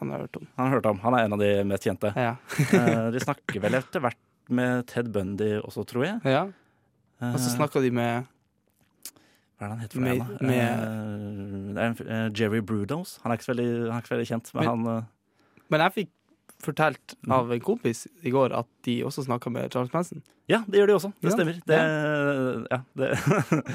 [0.00, 0.46] Han har hørt om.
[0.56, 0.98] Han har hørt om.
[1.00, 2.10] Han er en av de mest kjente.
[2.12, 2.34] Ja.
[2.36, 4.18] uh, de snakker vel etter hvert
[4.50, 6.20] med Ted Bundy også, tror jeg.
[6.24, 6.46] ja.
[7.20, 8.26] Eh, Og så snakka de med
[9.56, 10.46] Hva er det han heter for med- da?
[10.46, 13.18] med- uh, det er en, eh, Jerry Brudos.
[13.22, 15.02] Han er ikke så veldig, han ikke så veldig kjent, men, Men- han uh,
[15.70, 16.10] Men jeg fikk
[16.62, 17.32] fortalt Mhm.
[17.32, 20.22] av en kompis i går at de også snakka med Charles Manson.
[20.48, 21.12] Ja, det gjør de også.
[21.20, 21.56] Det stemmer.
[21.66, 21.78] Det,
[22.70, 23.08] ja, det,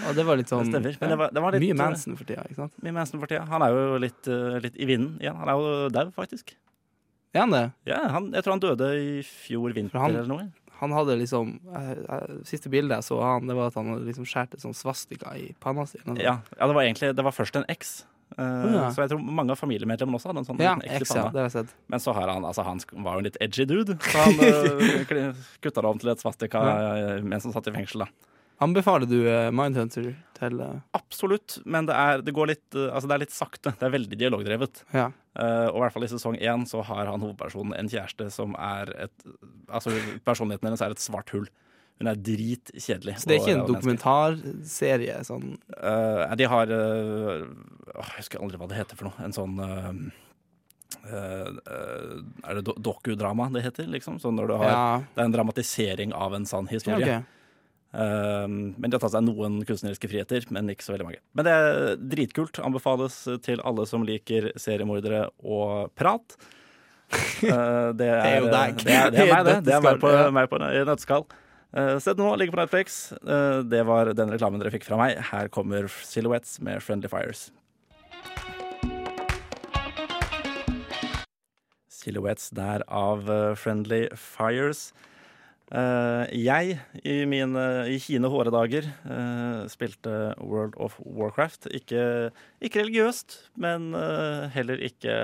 [0.07, 0.97] Og det var litt det sånn stemmer.
[1.01, 2.73] Men det var, det var litt Mye Manson for tida, ikke sant?
[2.81, 3.45] Mye Manson for tida.
[3.45, 4.27] Han er jo litt,
[4.63, 5.35] litt i vinden igjen.
[5.35, 6.53] Han er jo dau, faktisk.
[7.33, 7.73] Er han det?
[7.87, 10.51] Ja, han, jeg tror han døde i fjor vinter han- eller noe.
[10.81, 13.91] Han hadde liksom eh, eh, Siste bildet jeg så av han, det var at han
[13.93, 16.01] hadde liksom skåret et sånn svastika i panna si.
[16.17, 18.01] Ja, ja, det var egentlig Det var først en X.
[18.31, 18.83] Uh, ja.
[18.95, 21.63] Så jeg tror mange av familiemedlemmene også hadde en sånn Ja, X, i panna.
[21.91, 25.41] Men så har han altså han var jo en litt edgy dude, så han uh,
[25.59, 26.61] kutta det om til et svastika
[27.27, 28.05] mens han satt i fengsel.
[28.05, 28.30] da
[28.61, 33.09] Anbefaler du eh, Mindhunter til eh, Absolutt, men det er, det går litt uh, Altså
[33.09, 33.73] det er litt sakte.
[33.77, 34.83] Det er veldig dialogdrevet.
[34.93, 35.09] Ja.
[35.37, 38.53] Uh, og i hvert fall i sesong én så har han hovedpersonen en kjæreste som
[38.59, 39.27] er et
[39.71, 39.95] Altså
[40.27, 41.47] personligheten hennes er et svart hull.
[42.01, 43.19] Hun er dritkjedelig.
[43.21, 45.21] Så det er ikke en dokumentarserie?
[45.27, 47.45] Sånn Uh, de har uh,
[47.95, 49.25] Jeg husker aldri hva det heter for noe.
[49.25, 49.89] En sånn eh,
[51.09, 51.47] eh,
[52.45, 54.19] Er det do dokudrama det heter, liksom?
[54.21, 57.07] Så når du har Ja, Det er en dramatisering av en sann historie.
[57.07, 57.39] Ja, Eh,
[57.91, 61.19] men de har tatt seg noen kunstneriske friheter, men ikke så veldig mange.
[61.35, 62.61] Men det er dritkult.
[62.63, 66.37] Anbefales til alle som liker seriemordere og prat.
[67.41, 68.75] Eh, det, er, er jo deg.
[68.85, 69.55] Det er, det er meg, det.
[69.67, 71.25] Det er meg på, meg på nøtteskall.
[71.71, 72.99] Uh, Sett nå, ligger på Netflix.
[73.23, 75.21] Eh, det var den reklamen dere fikk fra meg.
[75.31, 77.47] Her kommer Silhouettes med Friendly Fires.
[82.01, 84.89] Silhouettes der av eh, Friendly Fires.
[85.71, 91.69] Eh, jeg, i mine i hine håre dager, eh, spilte World of Warcraft.
[91.71, 95.15] Ikke, ikke religiøst, men eh, heller ikke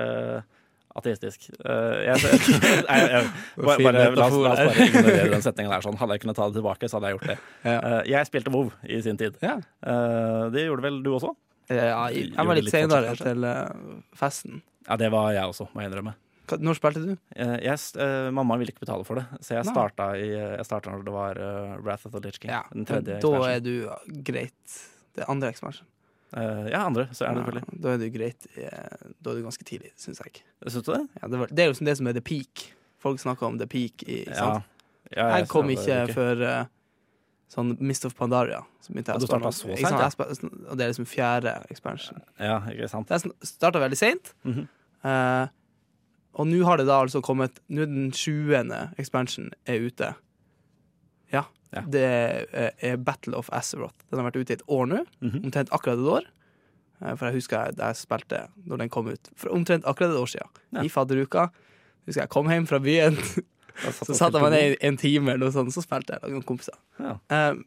[0.98, 1.50] ateistisk.
[1.60, 3.26] Eh, jeg, jeg, jeg,
[3.60, 5.84] bare, bare, la, oss, la oss bare ignorere den setningen der.
[5.84, 5.98] Sånn.
[6.00, 7.36] Hadde jeg kunnet ta det tilbake, så hadde jeg gjort det.
[7.68, 9.36] Eh, jeg spilte WoW i sin tid.
[9.44, 9.58] Ja.
[9.84, 11.34] Eh, det gjorde vel du også?
[11.68, 14.62] Ja, jeg, jeg var litt litt senere til eh, festen.
[14.88, 16.16] Ja, det var jeg også, må jeg innrømme.
[16.56, 17.12] Når spilte du?
[17.36, 20.92] Eh, jeg, eh, mamma ville ikke betale for det, så jeg starta, i, jeg starta
[20.94, 22.52] når det var eh, Wrath of the Lich King.
[22.54, 23.74] Ja, den tredje da er du
[24.26, 24.78] greit.
[25.14, 25.86] Det er andre expansion.
[26.28, 27.80] Uh, ja, andre, så er det Ja, selvfølgelig.
[27.82, 28.48] da er du greit.
[28.54, 30.42] Da er du ganske tidlig, syns jeg.
[30.66, 31.04] Syns du det?
[31.22, 32.66] Ja, det, var, det er jo det som er the peak.
[33.00, 34.04] Folk snakker om the peak.
[34.04, 34.60] I, Ja.
[35.16, 36.64] ja Jeg kom ikke før uh,
[37.48, 38.60] sånn Mist of Pandaria.
[38.84, 40.44] Som begynte jeg Og startet så seint?
[40.68, 42.20] Og det er liksom fjerde expansion.
[42.36, 43.08] Ja, ikke sant.
[43.08, 44.34] Jeg starta veldig seint.
[44.44, 44.68] Mhm.
[45.06, 45.46] Eh,
[46.38, 50.12] og nå har det da altså kommet Nå er den sjuende expansion er ute.
[51.34, 51.44] Ja.
[51.74, 51.82] Ja.
[51.84, 53.96] Det er, Battle of Azeroth.
[54.08, 55.02] Den har vært ute i et år nå.
[55.20, 55.42] Mhm.
[55.48, 56.28] Omtrent akkurat et år.
[57.02, 59.30] Eh, For jeg husker jeg, jeg spilte når den kom ut.
[59.36, 60.62] For omtrent akkurat et år siden.
[60.72, 60.84] Ja.
[60.86, 61.48] I fadderuka.
[62.06, 63.18] Husker jeg kom hjem fra byen,
[63.78, 66.22] Satt så satt jeg meg ned i en time eller noe sånt, så spilte jeg
[66.24, 66.78] med noen kompiser.
[66.98, 67.18] Ja.
[67.28, 67.60] Um,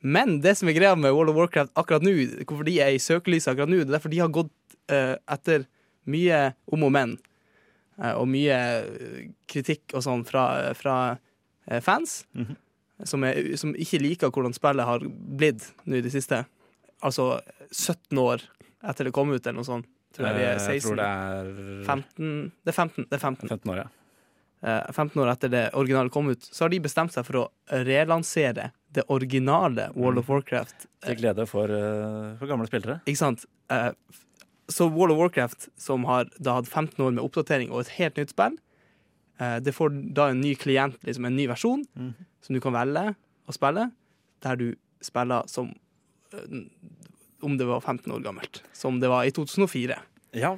[0.00, 2.12] men det som er greia med World of Warcraft akkurat nå,
[2.48, 4.52] hvorfor de er i søkelyset akkurat nå, det er derfor de har gått
[4.92, 5.64] uh, etter
[6.10, 6.40] mye
[6.72, 7.14] om og men,
[8.00, 11.18] og mye eh, kritikk og sånn fra, fra
[11.68, 11.84] fans.
[11.84, 12.56] fans, -hmm.
[13.04, 15.00] som, er, som ikke liker hvordan spillet har
[15.36, 16.44] blitt nå i det siste.
[17.02, 18.40] Altså 17 år
[18.88, 19.86] etter det kom ut, eller noe sånt.
[20.14, 20.88] Tror jeg vi er Eh, Jeg 16.
[20.88, 23.04] tror det er 15, det er 15.
[23.10, 23.48] Det er 15.
[23.48, 23.88] 15 år, ja.
[24.62, 27.48] Eh, 15 år etter det originale kom ut, så har de bestemt seg for å
[27.70, 30.86] relansere det originale World of Warcraft.
[31.00, 33.00] Til glede for, eh, for gamle spillere.
[33.06, 33.46] Ikke sant?
[34.70, 38.20] Så World of Warcraft, som har da hatt 15 år med oppdatering og et helt
[38.20, 38.56] nytt spill,
[39.40, 42.12] eh, det får da en ny klient, liksom en ny versjon, mm.
[42.46, 43.12] som du kan velge
[43.50, 43.90] å spille,
[44.44, 44.68] der du
[45.04, 45.72] spiller som
[46.34, 46.64] eh,
[47.40, 48.62] om det var 15 år gammelt.
[48.76, 49.96] Som det var i 2004.
[50.38, 50.56] Ja.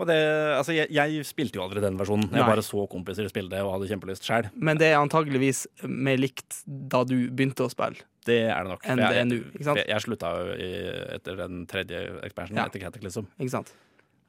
[0.00, 0.16] Og det,
[0.56, 2.30] altså, jeg, jeg spilte jo aldri den versjonen.
[2.30, 2.48] Jeg Nei.
[2.48, 4.48] bare så kompiser spille det og hadde kjempelyst sjøl.
[4.56, 8.00] Men det er antageligvis mer likt da du begynte å spille.
[8.24, 8.84] Det er det nok.
[8.84, 9.40] Enn For det er jeg, nå?
[9.60, 10.70] Jeg, jeg slutta jo i,
[11.18, 12.68] etter den tredje expansionen, Ja.
[12.70, 13.28] etter Cataclysm.
[13.36, 13.74] Ikke sant?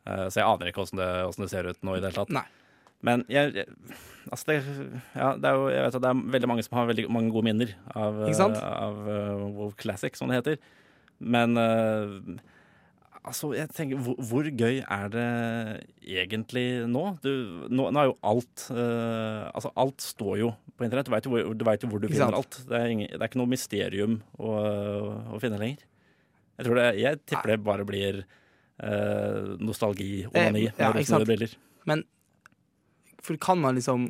[0.08, 2.36] Eh, så jeg aner ikke åssen det, det ser ut nå i det hele tatt.
[2.36, 2.48] Nei.
[3.02, 3.98] Men jeg, jeg
[4.30, 4.56] Altså, det,
[5.18, 7.32] ja, det er jo Jeg vet at det er veldig mange som har veldig mange
[7.34, 10.60] gode minner av, eh, av uh, WoW Classic, som det heter.
[11.22, 12.14] Men eh,
[13.28, 15.26] altså, jeg tenker hvor, hvor gøy er det
[16.02, 17.04] egentlig nå?
[17.24, 17.32] Du,
[17.70, 21.08] nå, nå er jo alt uh, Altså, alt står jo på internett.
[21.10, 22.60] Du veit jo, jo hvor du finner alt.
[22.68, 24.52] Det er, ingen, det er ikke noe mysterium å,
[25.36, 25.84] å finne lenger.
[26.58, 31.26] Jeg tror det, jeg tipper det bare blir uh, nostalgi, onani, Eh, ja, sant?
[31.30, 31.54] briller.
[31.90, 32.04] Men
[33.22, 34.10] for kan man liksom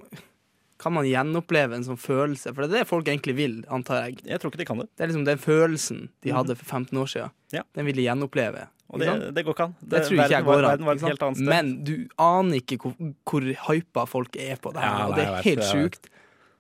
[0.82, 2.56] Kan man gjenoppleve en sånn følelse?
[2.56, 4.24] For det er det folk egentlig vil, antar jeg.
[4.26, 4.88] Jeg tror ikke de kan det.
[4.97, 6.38] Det er liksom den følelsen de Mhm.
[6.39, 7.32] hadde for 15 år siden.
[7.54, 7.62] Ja.
[7.78, 8.63] Den vil de gjenoppleve.
[8.92, 9.76] Og det, det går ikke an.
[9.82, 11.36] Det, tror ikke jeg går an.
[11.48, 14.98] Men du aner ikke hvor, hvor hypa folk er på det her.
[15.00, 16.10] Ja, og det er vet, helt sjukt.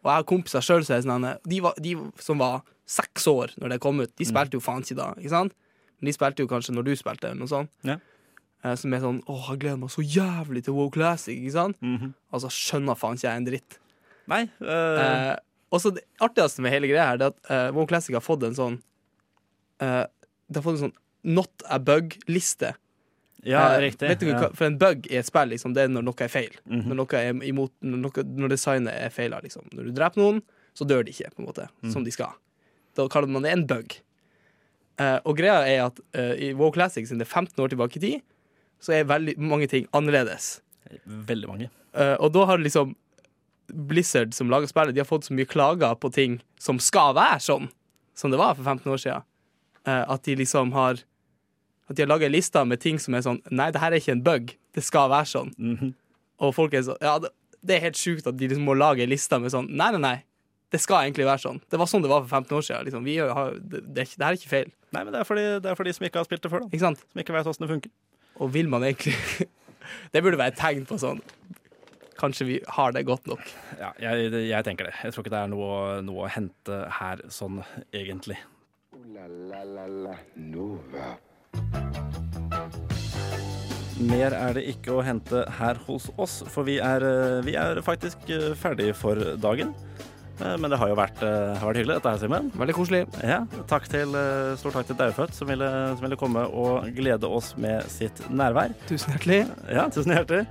[0.01, 1.91] Og jeg har kompiser sjøl sånn de, de
[2.23, 4.31] som var seks år når det kom ut, de Mm.
[4.31, 5.09] spilte jo faen ikke da.
[5.19, 5.53] Ikke sant?
[5.99, 7.69] Men de spilte jo kanskje når du spilte, eller noe sånt.
[7.85, 7.97] Ja.
[8.63, 11.77] Eh, Som er sånn Åh, jeg gleder meg så jævlig til WoW Classic, ikke sant?
[11.81, 12.13] Mhm.
[12.33, 13.77] Altså, skjønner faen ikke jeg en dritt.
[14.27, 14.43] Nei.
[14.61, 15.35] eh, Eh,
[15.71, 18.21] og så det artigste med hele greia her, det er at uh, WoW Classic har
[18.23, 18.81] fått en sånn
[19.81, 20.05] uh,
[20.51, 22.75] Det har fått en sånn not a bug-liste.
[23.43, 24.07] ja, Eh, riktig.
[24.07, 24.49] Vet du ja.
[24.53, 26.53] For en bug i et spill liksom, det er når noe er feil.
[26.65, 26.87] Mhm.
[26.89, 29.41] Når noe er imot Når, noe, når designet er feila.
[29.41, 29.69] Liksom.
[29.73, 30.41] Når du dreper noen,
[30.73, 31.91] så dør de ikke på en måte mm.
[31.91, 32.33] som de skal.
[32.95, 33.97] Da kaller man det en bug.
[34.99, 37.97] Eh, og greia er at eh, i WoW Classic, siden det er 15 år tilbake
[37.97, 38.21] i tid,
[38.81, 40.61] så er veldig mange ting annerledes.
[41.05, 41.69] Veldig mange.
[41.93, 42.95] Eh, og da har liksom
[43.71, 47.39] Blizzard som lager spillet, de har fått så mye klager på ting som skal være
[47.43, 47.69] sånn,
[48.17, 49.27] som det var for 15 år siden.
[49.87, 51.01] Eh, at de liksom har
[51.91, 53.99] At de har laga lister liste med ting som er sånn Nei, det her er
[53.99, 54.53] ikke en bug.
[54.71, 55.53] Det skal være sånn.
[55.59, 55.93] Mhm.
[56.41, 59.03] Og folk er sånn Ja, det, det er helt sjukt at de liksom må lage
[59.03, 60.17] ei liste med sånn Nei, nei, nei.
[60.71, 61.59] Det skal egentlig være sånn.
[61.67, 62.85] Det var sånn det var for 15 år siden.
[62.87, 63.03] Liksom.
[63.03, 64.69] Vi har, det, det, ikke, det her er ikke feil.
[64.95, 66.71] Nei, men det er, det er for de som ikke har spilt det før, da.
[66.71, 67.01] Ikke sant?
[67.11, 67.91] Som ikke vet åssen det funker.
[68.39, 69.17] Og vil man egentlig
[70.13, 71.19] Det burde være et tegn på sånn
[72.21, 73.43] Kanskje vi har det godt nok.
[73.81, 74.95] Ja, jeg, jeg tenker det.
[75.03, 77.59] Jeg tror ikke det er noe, noe å hente her sånn
[77.91, 78.37] egentlig.
[78.39, 78.61] Ooh
[79.13, 81.30] la la la la Nova.
[84.01, 87.81] Mer er det ikke å hente her hos oss, for vi er, eh, vi er
[87.85, 89.73] faktisk eh, ferdig for dagen.
[90.41, 92.49] Eh, Men det har jo vært, har vært hyggelig, dette her, Simen.
[92.57, 93.03] Veldig koselig.
[93.21, 94.15] Ja, takk til,
[94.57, 98.73] stor takk til Daufødt, som ville, som ville komme og glede oss med sitt nærvær.
[98.89, 99.41] Tusen hjertelig.
[99.69, 100.47] Ja, tusen hjertelig.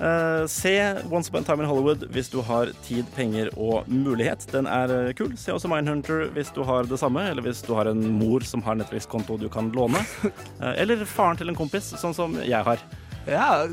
[0.00, 4.46] Eh, se Once Upon a Time in Hollywood hvis du har tid, penger og mulighet.
[4.52, 5.34] Den er eh, kul.
[5.38, 8.62] Se også Mindhunter hvis du har det samme, eller hvis du har en mor som
[8.66, 10.02] har Netflix-konto du kan låne.
[10.24, 12.82] Uh, eller faren til en kompis, sånn som jeg har.
[13.24, 13.66] Ja,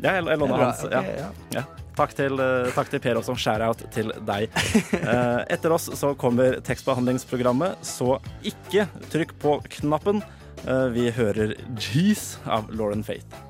[0.00, 0.82] Ja, jeg, jeg er låner hans.
[0.88, 1.30] Okay, Ja.
[1.54, 1.66] ja.
[2.00, 3.34] Takk til, uh, takk til Per også.
[3.36, 4.48] Shout-out til deg.
[5.54, 10.24] Etter oss så kommer tekstbehandlingsprogrammet, så ikke trykk på knappen.
[10.92, 13.49] Vi hører Jeez av Lauren Faith.